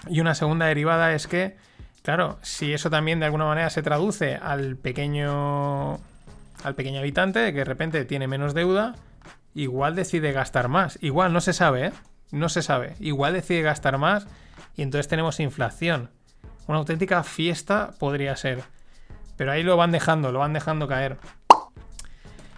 [0.08, 1.56] Y una segunda derivada es que,
[2.02, 6.00] claro, si eso también de alguna manera se traduce al pequeño
[6.64, 8.96] al pequeño habitante que de repente tiene menos deuda,
[9.54, 10.98] igual decide gastar más.
[11.02, 11.92] Igual no se sabe, ¿eh?
[12.30, 12.94] No se sabe.
[13.00, 14.26] Igual decide gastar más
[14.76, 16.10] y entonces tenemos inflación.
[16.66, 18.62] Una auténtica fiesta podría ser.
[19.36, 21.18] Pero ahí lo van dejando, lo van dejando caer.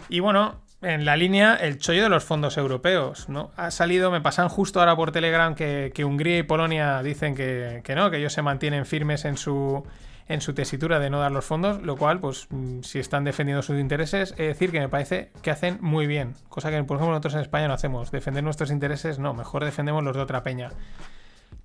[0.09, 3.51] Y bueno, en la línea, el chollo de los fondos europeos, ¿no?
[3.57, 7.95] Ha salido, me pasan justo ahora por Telegram que, Hungría y Polonia dicen que, que,
[7.95, 9.83] no, que ellos se mantienen firmes en su,
[10.29, 13.61] en su tesitura de no dar los fondos, lo cual, pues, mm, si están defendiendo
[13.61, 17.11] sus intereses, es decir, que me parece que hacen muy bien, cosa que, por ejemplo,
[17.11, 18.11] nosotros en España no hacemos.
[18.11, 20.69] Defender nuestros intereses, no, mejor defendemos los de otra peña.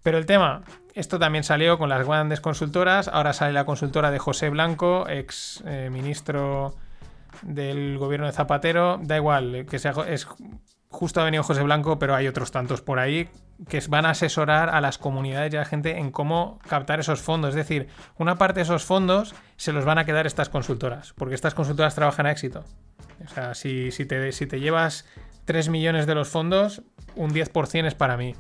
[0.03, 0.63] Pero el tema,
[0.95, 5.63] esto también salió con las grandes consultoras, ahora sale la consultora de José Blanco, ex
[5.67, 6.75] eh, ministro
[7.43, 10.27] del gobierno de Zapatero, da igual, que sea, es
[10.89, 13.29] justo ha venido José Blanco, pero hay otros tantos por ahí
[13.69, 17.21] que van a asesorar a las comunidades y a la gente en cómo captar esos
[17.21, 17.51] fondos.
[17.51, 21.35] Es decir, una parte de esos fondos se los van a quedar estas consultoras, porque
[21.35, 22.65] estas consultoras trabajan a éxito.
[23.25, 25.07] O sea, si, te, si te llevas
[25.45, 26.83] 3 millones de los fondos,
[27.15, 28.35] un 10% es para mí.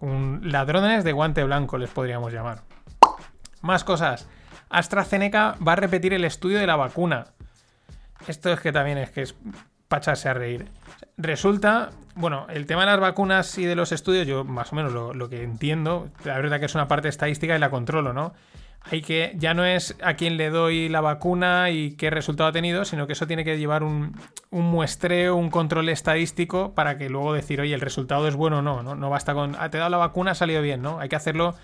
[0.00, 2.62] Ladrones de guante blanco les podríamos llamar.
[3.62, 4.28] Más cosas.
[4.70, 7.28] AstraZeneca va a repetir el estudio de la vacuna.
[8.26, 9.34] Esto es que también es que es
[9.88, 10.66] pacharse a reír.
[11.16, 14.92] Resulta, bueno, el tema de las vacunas y de los estudios, yo más o menos
[14.92, 18.34] lo, que entiendo, la verdad que es una parte estadística y la controlo, ¿no?
[18.90, 22.52] Hay que, ya no es a quién le doy la vacuna y qué resultado ha
[22.52, 24.16] tenido, sino que eso tiene que llevar un,
[24.50, 28.82] muestreo, un control estadístico para que luego decir, oye, el resultado es bueno o no,
[28.82, 30.98] no, no basta con, ah, te he dado la vacuna, ha salido bien, ¿no?
[30.98, 31.54] Hay que hacerlo,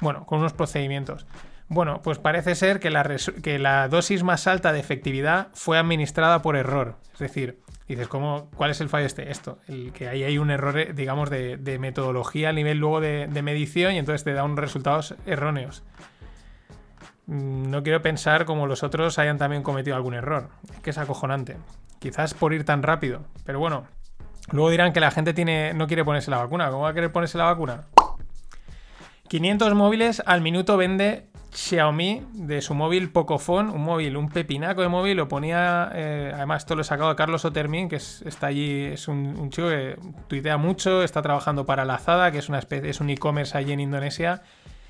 [0.00, 1.26] bueno, con unos procedimientos.
[1.68, 3.08] Bueno, pues parece ser que la,
[3.42, 6.96] que la dosis más alta de efectividad fue administrada por error.
[7.12, 7.60] Es decir,
[7.92, 9.30] dices, ¿cómo, ¿cuál es el fallo este?
[9.30, 13.28] Esto, el que ahí hay un error, eh, digamos, de, metodología a nivel luego de,
[13.42, 15.82] medición y entonces te da unos resultados erróneos.
[17.26, 20.48] Mm, no quiero pensar como los otros hayan también cometido algún error.
[20.72, 21.56] Es que es acojonante.
[21.98, 23.22] Quizás por ir tan rápido.
[23.44, 23.86] Pero bueno,
[24.50, 26.70] luego dirán que la gente tiene, no quiere ponerse la vacuna.
[26.70, 27.84] ¿Cómo va a querer ponerse la vacuna?
[29.32, 34.88] 500 móviles al minuto vende Xiaomi de su móvil Pocophone, un móvil, un pepinaco de
[34.88, 38.84] móvil, lo ponía, eh, además esto lo he sacado de Carlos Otermin, que está allí,
[38.84, 43.00] es un, chico que tuitea mucho, está trabajando para Lazada, que es una especie, es
[43.00, 44.42] un e-commerce allí en Indonesia,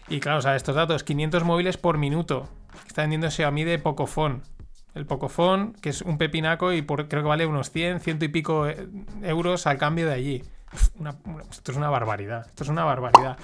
[0.08, 2.48] y claro, o sea, estos datos, 500 móviles por minuto,
[2.88, 4.40] está vendiendo Xiaomi de Pocophone.
[4.96, 8.66] El Pocophone, que es un pepinaco y creo que vale unos 100, ciento y pico
[8.66, 8.88] eh,
[9.22, 10.44] euros al cambio de allí.
[11.48, 13.38] esto es una barbaridad, esto es una barbaridad.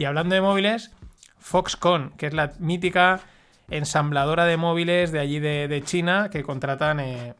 [0.00, 0.92] Y hablando de móviles,
[1.40, 3.20] Foxconn, que es la mítica
[3.68, 7.34] ensambladora de móviles de allí de, China que contratan eh,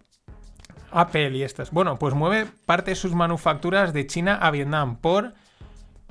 [0.91, 1.71] Apple y estas.
[1.71, 5.33] Bueno, pues mueve parte de sus manufacturas de China a Vietnam por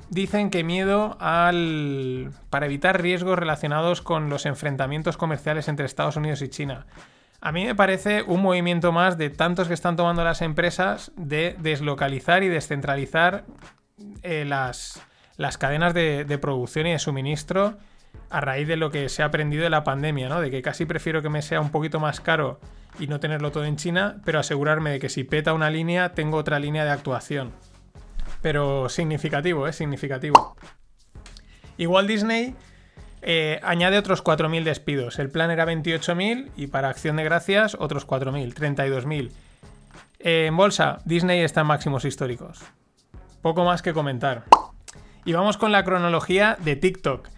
[0.08, 6.42] dicen que miedo al para evitar riesgos relacionados con los enfrentamientos comerciales entre Estados Unidos
[6.42, 6.84] y China.
[7.40, 11.54] A mí me parece un movimiento más de tantos que están tomando las empresas de
[11.60, 13.44] deslocalizar y descentralizar
[14.24, 15.00] eh, las,
[15.40, 17.78] las cadenas de, producción y de suministro
[18.28, 20.38] a raíz de lo que se ha aprendido de la pandemia, ¿no?
[20.38, 22.60] De que casi prefiero que me sea un poquito más caro
[22.98, 26.36] y no tenerlo todo en China, pero asegurarme de que si peta una línea, tengo
[26.36, 27.52] otra línea de actuación.
[28.42, 29.72] Pero significativo, ¿eh?
[29.72, 30.56] Significativo.
[31.78, 32.54] Igual Disney
[33.22, 35.18] eh, añade otros 4.000 despidos.
[35.18, 39.30] El plan era 28.000 y para acción de gracias otros 4.000, 32.000.
[40.18, 42.60] Eh, en bolsa, Disney está en máximos históricos.
[43.40, 44.44] Poco más que comentar.
[45.24, 47.28] Y vamos con la cronología de TikTok.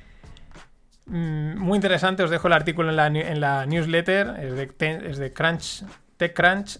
[1.06, 5.84] Mm, muy interesante, os dejo el artículo en la, newsletter, es de, Crunch,
[6.16, 6.78] TechCrunch,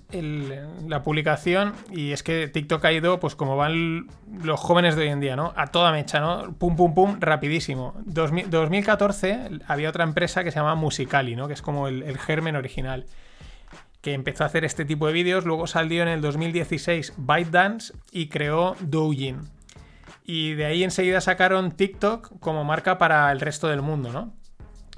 [0.87, 4.07] la publicación, y es que TikTok ha ido, pues como van
[4.43, 5.53] los jóvenes de hoy en día, ¿no?
[5.57, 6.55] A toda mecha, ¿no?
[6.55, 7.95] Pum, pum, pum, rapidísimo.
[8.05, 11.49] 2014 había otra empresa que se llama Musicali, ¿no?
[11.49, 13.07] Que es como el, germen original
[14.01, 18.29] que empezó a hacer este tipo de vídeos, luego salió en el 2016 ByteDance y
[18.29, 19.43] creó Douyin.
[20.25, 24.35] Y de ahí enseguida sacaron TikTok como marca para el resto del mundo, ¿no?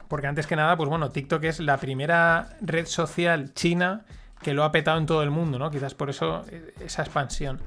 [0.08, 4.04] Porque antes que nada, pues bueno, TikTok es la primera red social china
[4.42, 5.70] que lo ha petado en todo el mundo, ¿no?
[5.70, 7.60] Quizás por eso eh, esa expansión.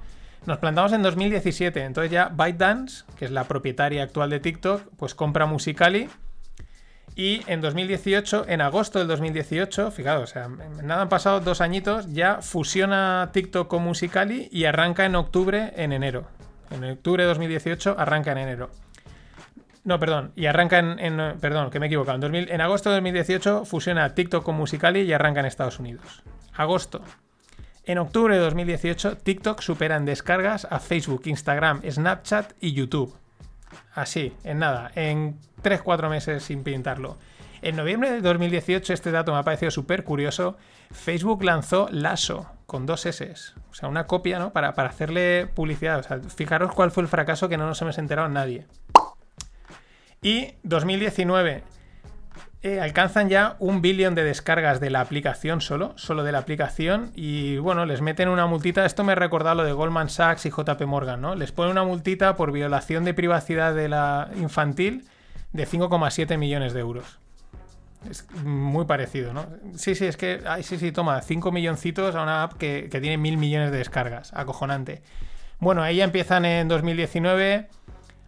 [0.46, 5.14] Nos plantamos en 2017, entonces ya ByteDance, que es la propietaria actual de TikTok, pues
[5.14, 6.10] compra Musicali.
[7.16, 12.14] Y en 2018, en agosto del 2018, fijaos, o sea, nada han pasado dos añitos,
[12.14, 16.28] ya fusiona TikTok con Musicali y arranca en octubre, en enero.
[16.72, 18.70] En octubre de 2018 arranca en enero.
[19.84, 22.16] No, perdón, y arranca en, perdón, que me he equivocado.
[22.16, 26.24] En, 2000, en agosto de 2018 fusiona TikTok con Musicali y arranca en Estados Unidos.
[26.54, 27.02] Agosto.
[27.86, 33.16] En octubre de 2018, TikTok supera en descargas a Facebook, Instagram, Snapchat y YouTube.
[33.94, 37.18] Así, en nada, en 3-4 meses sin pintarlo.
[37.62, 40.58] En noviembre de 2018, este dato me ha parecido súper curioso,
[40.92, 43.34] Facebook lanzó Lasso, con dos S.
[43.78, 44.54] Sea, una copia, ¿no?
[44.54, 46.00] Para, hacerle publicidad.
[46.00, 48.66] O sea, fijaros cuál fue el fracaso que no nos hemos enterado nadie.
[50.24, 51.64] Y 2019.
[52.64, 57.12] Eh, alcanzan ya un billón de descargas de la aplicación solo, solo de la aplicación,
[57.14, 58.84] y bueno, les meten una multita.
[58.84, 61.36] Esto me recuerda lo de Goldman Sachs y JP Morgan, ¿no?
[61.36, 65.08] Les ponen una multita por violación de privacidad de la infantil
[65.54, 67.20] de 5,7 millones de euros.
[68.10, 69.48] Es muy parecido, ¿no?
[69.76, 70.42] Sí, sí, es que.
[70.46, 74.34] Ay, sí, sí, toma, 5 milloncitos a una app que, tiene mil millones de descargas.
[74.34, 75.02] Acojonante.
[75.60, 77.68] Bueno, ahí ya empiezan en 2019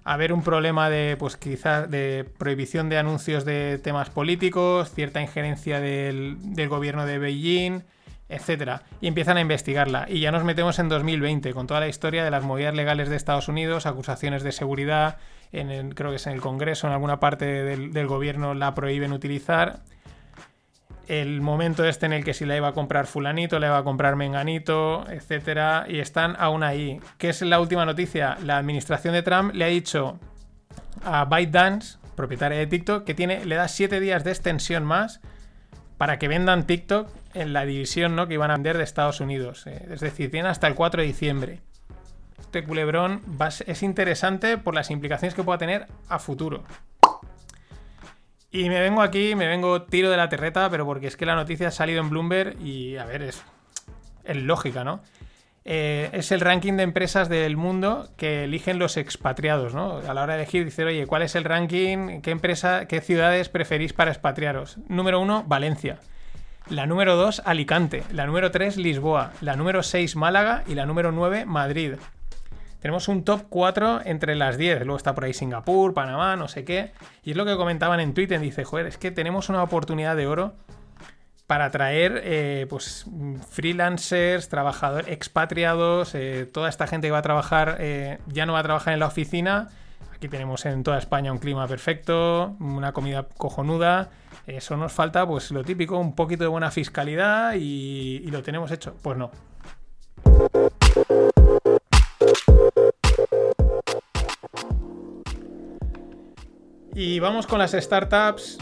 [0.03, 5.21] a haber un problema de, pues quizás, de prohibición de anuncios de temas políticos, cierta
[5.21, 7.81] injerencia del, del gobierno de Beijing,
[8.27, 8.83] etcétera.
[9.01, 10.07] Y empiezan a investigarla.
[10.09, 13.15] Y ya nos metemos en 2020 con toda la historia de las movidas legales de
[13.15, 15.17] Estados Unidos, acusaciones de seguridad
[15.51, 19.81] en creo que es en el Congreso, en alguna parte del, gobierno la prohíben utilizar.
[21.07, 23.83] El momento este en el que si la iba a comprar fulanito, la iba a
[23.83, 26.99] comprar menganito, etcétera, y están aún ahí.
[27.17, 28.37] ¿Qué es la última noticia?
[28.43, 30.19] La administración de Trump le ha dicho
[31.03, 35.19] a ByteDance, propietaria de TikTok, que tiene, le da 7 días de extensión más
[35.97, 38.27] para que vendan TikTok en la división ¿no?
[38.27, 39.65] que iban a vender de Estados Unidos.
[39.65, 41.61] Eh, es decir, tiene hasta el 4 de diciembre
[42.49, 43.21] este culebrón
[43.67, 46.63] es interesante por las implicaciones que pueda tener a futuro.
[48.51, 51.35] Y me vengo aquí, me vengo tiro de la terreta, pero porque es que la
[51.35, 53.43] noticia ha salido en Bloomberg y, a ver, es,
[54.25, 55.01] lógica, ¿no?
[55.63, 59.97] Eh, es el ranking de empresas del mundo que eligen los expatriados, ¿no?
[59.97, 62.21] A la hora de elegir, dice, oye, ¿cuál es el ranking?
[62.21, 64.79] ¿Qué empresa, qué ciudades preferís para expatriaros?
[64.87, 65.99] Número uno, Valencia.
[66.67, 68.03] La número dos, Alicante.
[68.11, 69.33] La número tres, Lisboa.
[69.41, 70.63] La número seis, Málaga.
[70.67, 71.93] Y la número nueve, Madrid.
[72.81, 74.79] Tenemos un top 4 entre las 10.
[74.81, 76.91] Luego está por ahí Singapur, Panamá, no sé qué.
[77.23, 78.39] Y es lo que comentaban en Twitter.
[78.39, 80.53] Dice, joder, es que tenemos una oportunidad de oro
[81.49, 83.07] para atraer eh, pues,
[83.49, 88.59] freelancers, trabajadores, expatriados, eh, toda esta gente que va a trabajar, eh, ya no va
[88.59, 89.69] a trabajar en la oficina.
[90.13, 94.09] Aquí tenemos en toda España un clima perfecto, una comida cojonuda.
[94.45, 98.95] Eso nos falta, pues lo típico, un poquito de buena fiscalidad y lo tenemos hecho.
[99.01, 99.31] Pues no.
[107.01, 108.57] Y vamos con las startups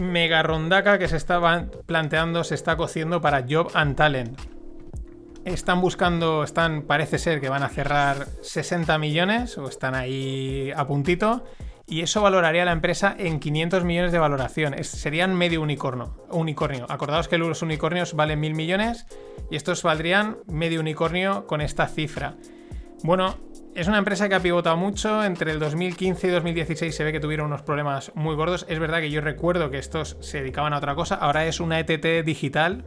[0.00, 4.40] mega rondaca que se estaban planteando, se está cociendo para Job and Talent.
[5.44, 10.84] Están buscando, están, parece ser que van a cerrar 60 millones o están ahí a
[10.84, 11.44] puntito.
[11.86, 14.74] Y eso valoraría la empresa en 500 millones de valoración.
[14.82, 16.86] serían medio unicornio, unicornio.
[16.88, 19.06] Acordaos que los unicornios valen mil millones
[19.48, 22.34] y estos valdrían medio unicornio con esta cifra.
[23.04, 23.36] Bueno,
[23.74, 25.24] es una empresa que ha pivotado mucho.
[25.24, 28.66] Entre el 2015 y 2016 se ve que tuvieron unos problemas muy gordos.
[28.68, 31.14] Es verdad que yo recuerdo que estos se dedicaban a otra cosa.
[31.14, 32.84] Ahora es una ETT digital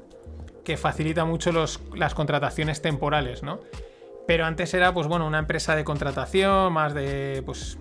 [0.64, 3.60] que facilita mucho los, las contrataciones temporales, ¿no?
[4.28, 7.78] Pero antes era, pues bueno, una empresa de contratación, más de, pues,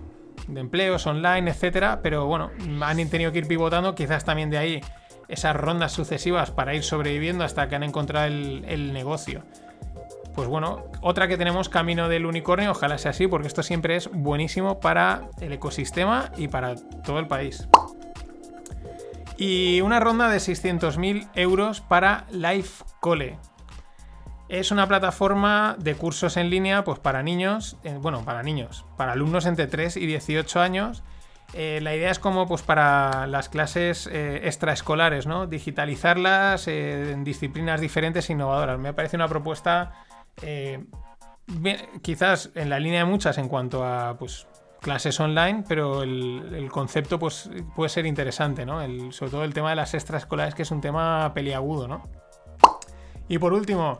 [0.47, 1.99] de empleos online, etcétera.
[2.01, 2.51] Pero bueno,
[2.81, 4.81] han tenido que ir pivotando, quizás también de ahí
[5.27, 9.43] esas rondas sucesivas para ir sobreviviendo hasta que han encontrado el, el negocio
[10.35, 14.09] pues bueno, otra que tenemos camino del unicornio, ojalá sea así, porque esto siempre es
[14.11, 17.67] buenísimo para el ecosistema y para todo el país.
[19.37, 22.25] Y una ronda de 600.000 euros para
[22.99, 23.37] Cole.
[24.47, 29.13] Es una plataforma de cursos en línea pues para niños, eh, bueno, para niños, para
[29.13, 31.03] alumnos entre 3 y 18 años.
[31.53, 35.47] Eh, la idea es como pues para las clases eh, extraescolares, ¿no?
[35.47, 38.77] Digitalizarlas en disciplinas diferentes e innovadoras.
[38.79, 40.04] Me parece una propuesta
[40.41, 40.83] eh,
[42.01, 44.47] quizás en la línea de muchas en cuanto a pues,
[44.81, 48.81] clases online, pero el, concepto pues, puede ser interesante, ¿no?
[49.11, 52.07] sobre todo el tema de las extraescolares, que es un tema peliagudo, ¿no?
[53.27, 53.97] Y por último,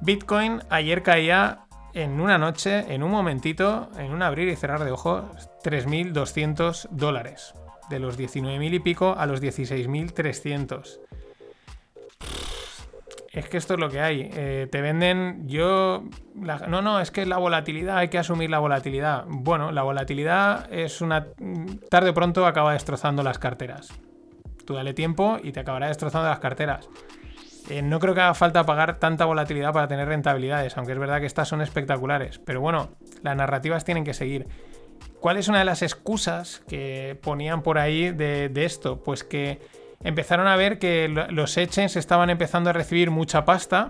[0.00, 1.60] Bitcoin ayer caía
[1.94, 5.24] en una noche, en un momentito, en un abrir y cerrar de ojos,
[5.62, 7.54] 3.200 dólares.
[7.88, 11.00] De los 19.000 y pico a los 16.300
[13.34, 14.30] es que esto es lo que hay.
[14.34, 16.04] Eh, te venden, yo...
[16.34, 19.24] no, no, es que la volatilidad, hay que asumir la volatilidad.
[19.26, 21.26] Bueno, la volatilidad es una...
[21.90, 23.88] Tarde o pronto acaba destrozando las carteras.
[24.64, 26.88] Tú dale tiempo y te acabará destrozando las carteras.
[27.70, 31.18] Eh, no creo que haga falta pagar tanta volatilidad para tener rentabilidades, aunque es verdad
[31.18, 32.38] que estas son espectaculares.
[32.38, 32.90] Pero bueno,
[33.22, 34.46] las narrativas tienen que seguir.
[35.18, 39.02] ¿Cuál es una de las excusas que ponían por ahí de esto?
[39.02, 39.60] Pues que
[40.04, 43.88] empezaron a ver que los exchanges estaban empezando a recibir mucha pasta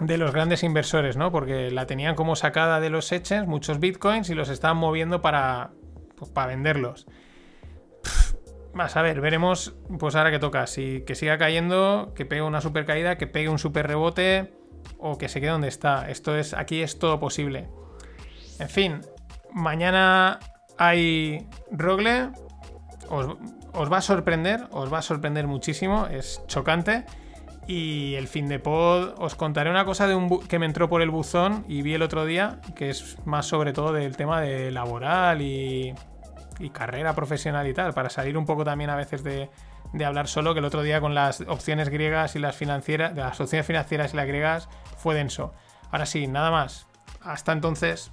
[0.00, 1.30] de los grandes inversores, ¿no?
[1.30, 5.70] Porque la tenían como sacada de los exchanges, muchos bitcoins, y los estaban moviendo para,
[6.16, 7.06] pues, para venderlos.
[8.74, 10.66] Vas a ver, veremos pues ahora que toca.
[10.66, 14.52] Si que siga cayendo, que pegue una super caída, que pegue un super rebote
[14.98, 16.10] o que se quede donde está.
[16.10, 17.68] Esto es, aquí es todo posible.
[18.58, 19.00] En fin,
[19.52, 20.40] mañana
[20.76, 22.30] hay Rogle.
[23.08, 23.36] Os,
[23.74, 27.04] os va a sorprender, os va a sorprender muchísimo, es chocante.
[27.66, 31.00] Y el fin de pod, os contaré una cosa de un que me entró por
[31.00, 34.70] el buzón y vi el otro día, que es más sobre todo del tema de
[34.70, 35.94] laboral y,
[36.72, 39.48] carrera profesional y tal, para salir un poco también a veces de,
[39.92, 43.40] de, hablar solo, que el otro día con las opciones griegas y las financieras, las
[43.40, 44.68] opciones financieras y las griegas
[44.98, 45.52] fue denso.
[45.90, 46.86] Ahora sí, nada más.
[47.22, 48.12] Hasta entonces.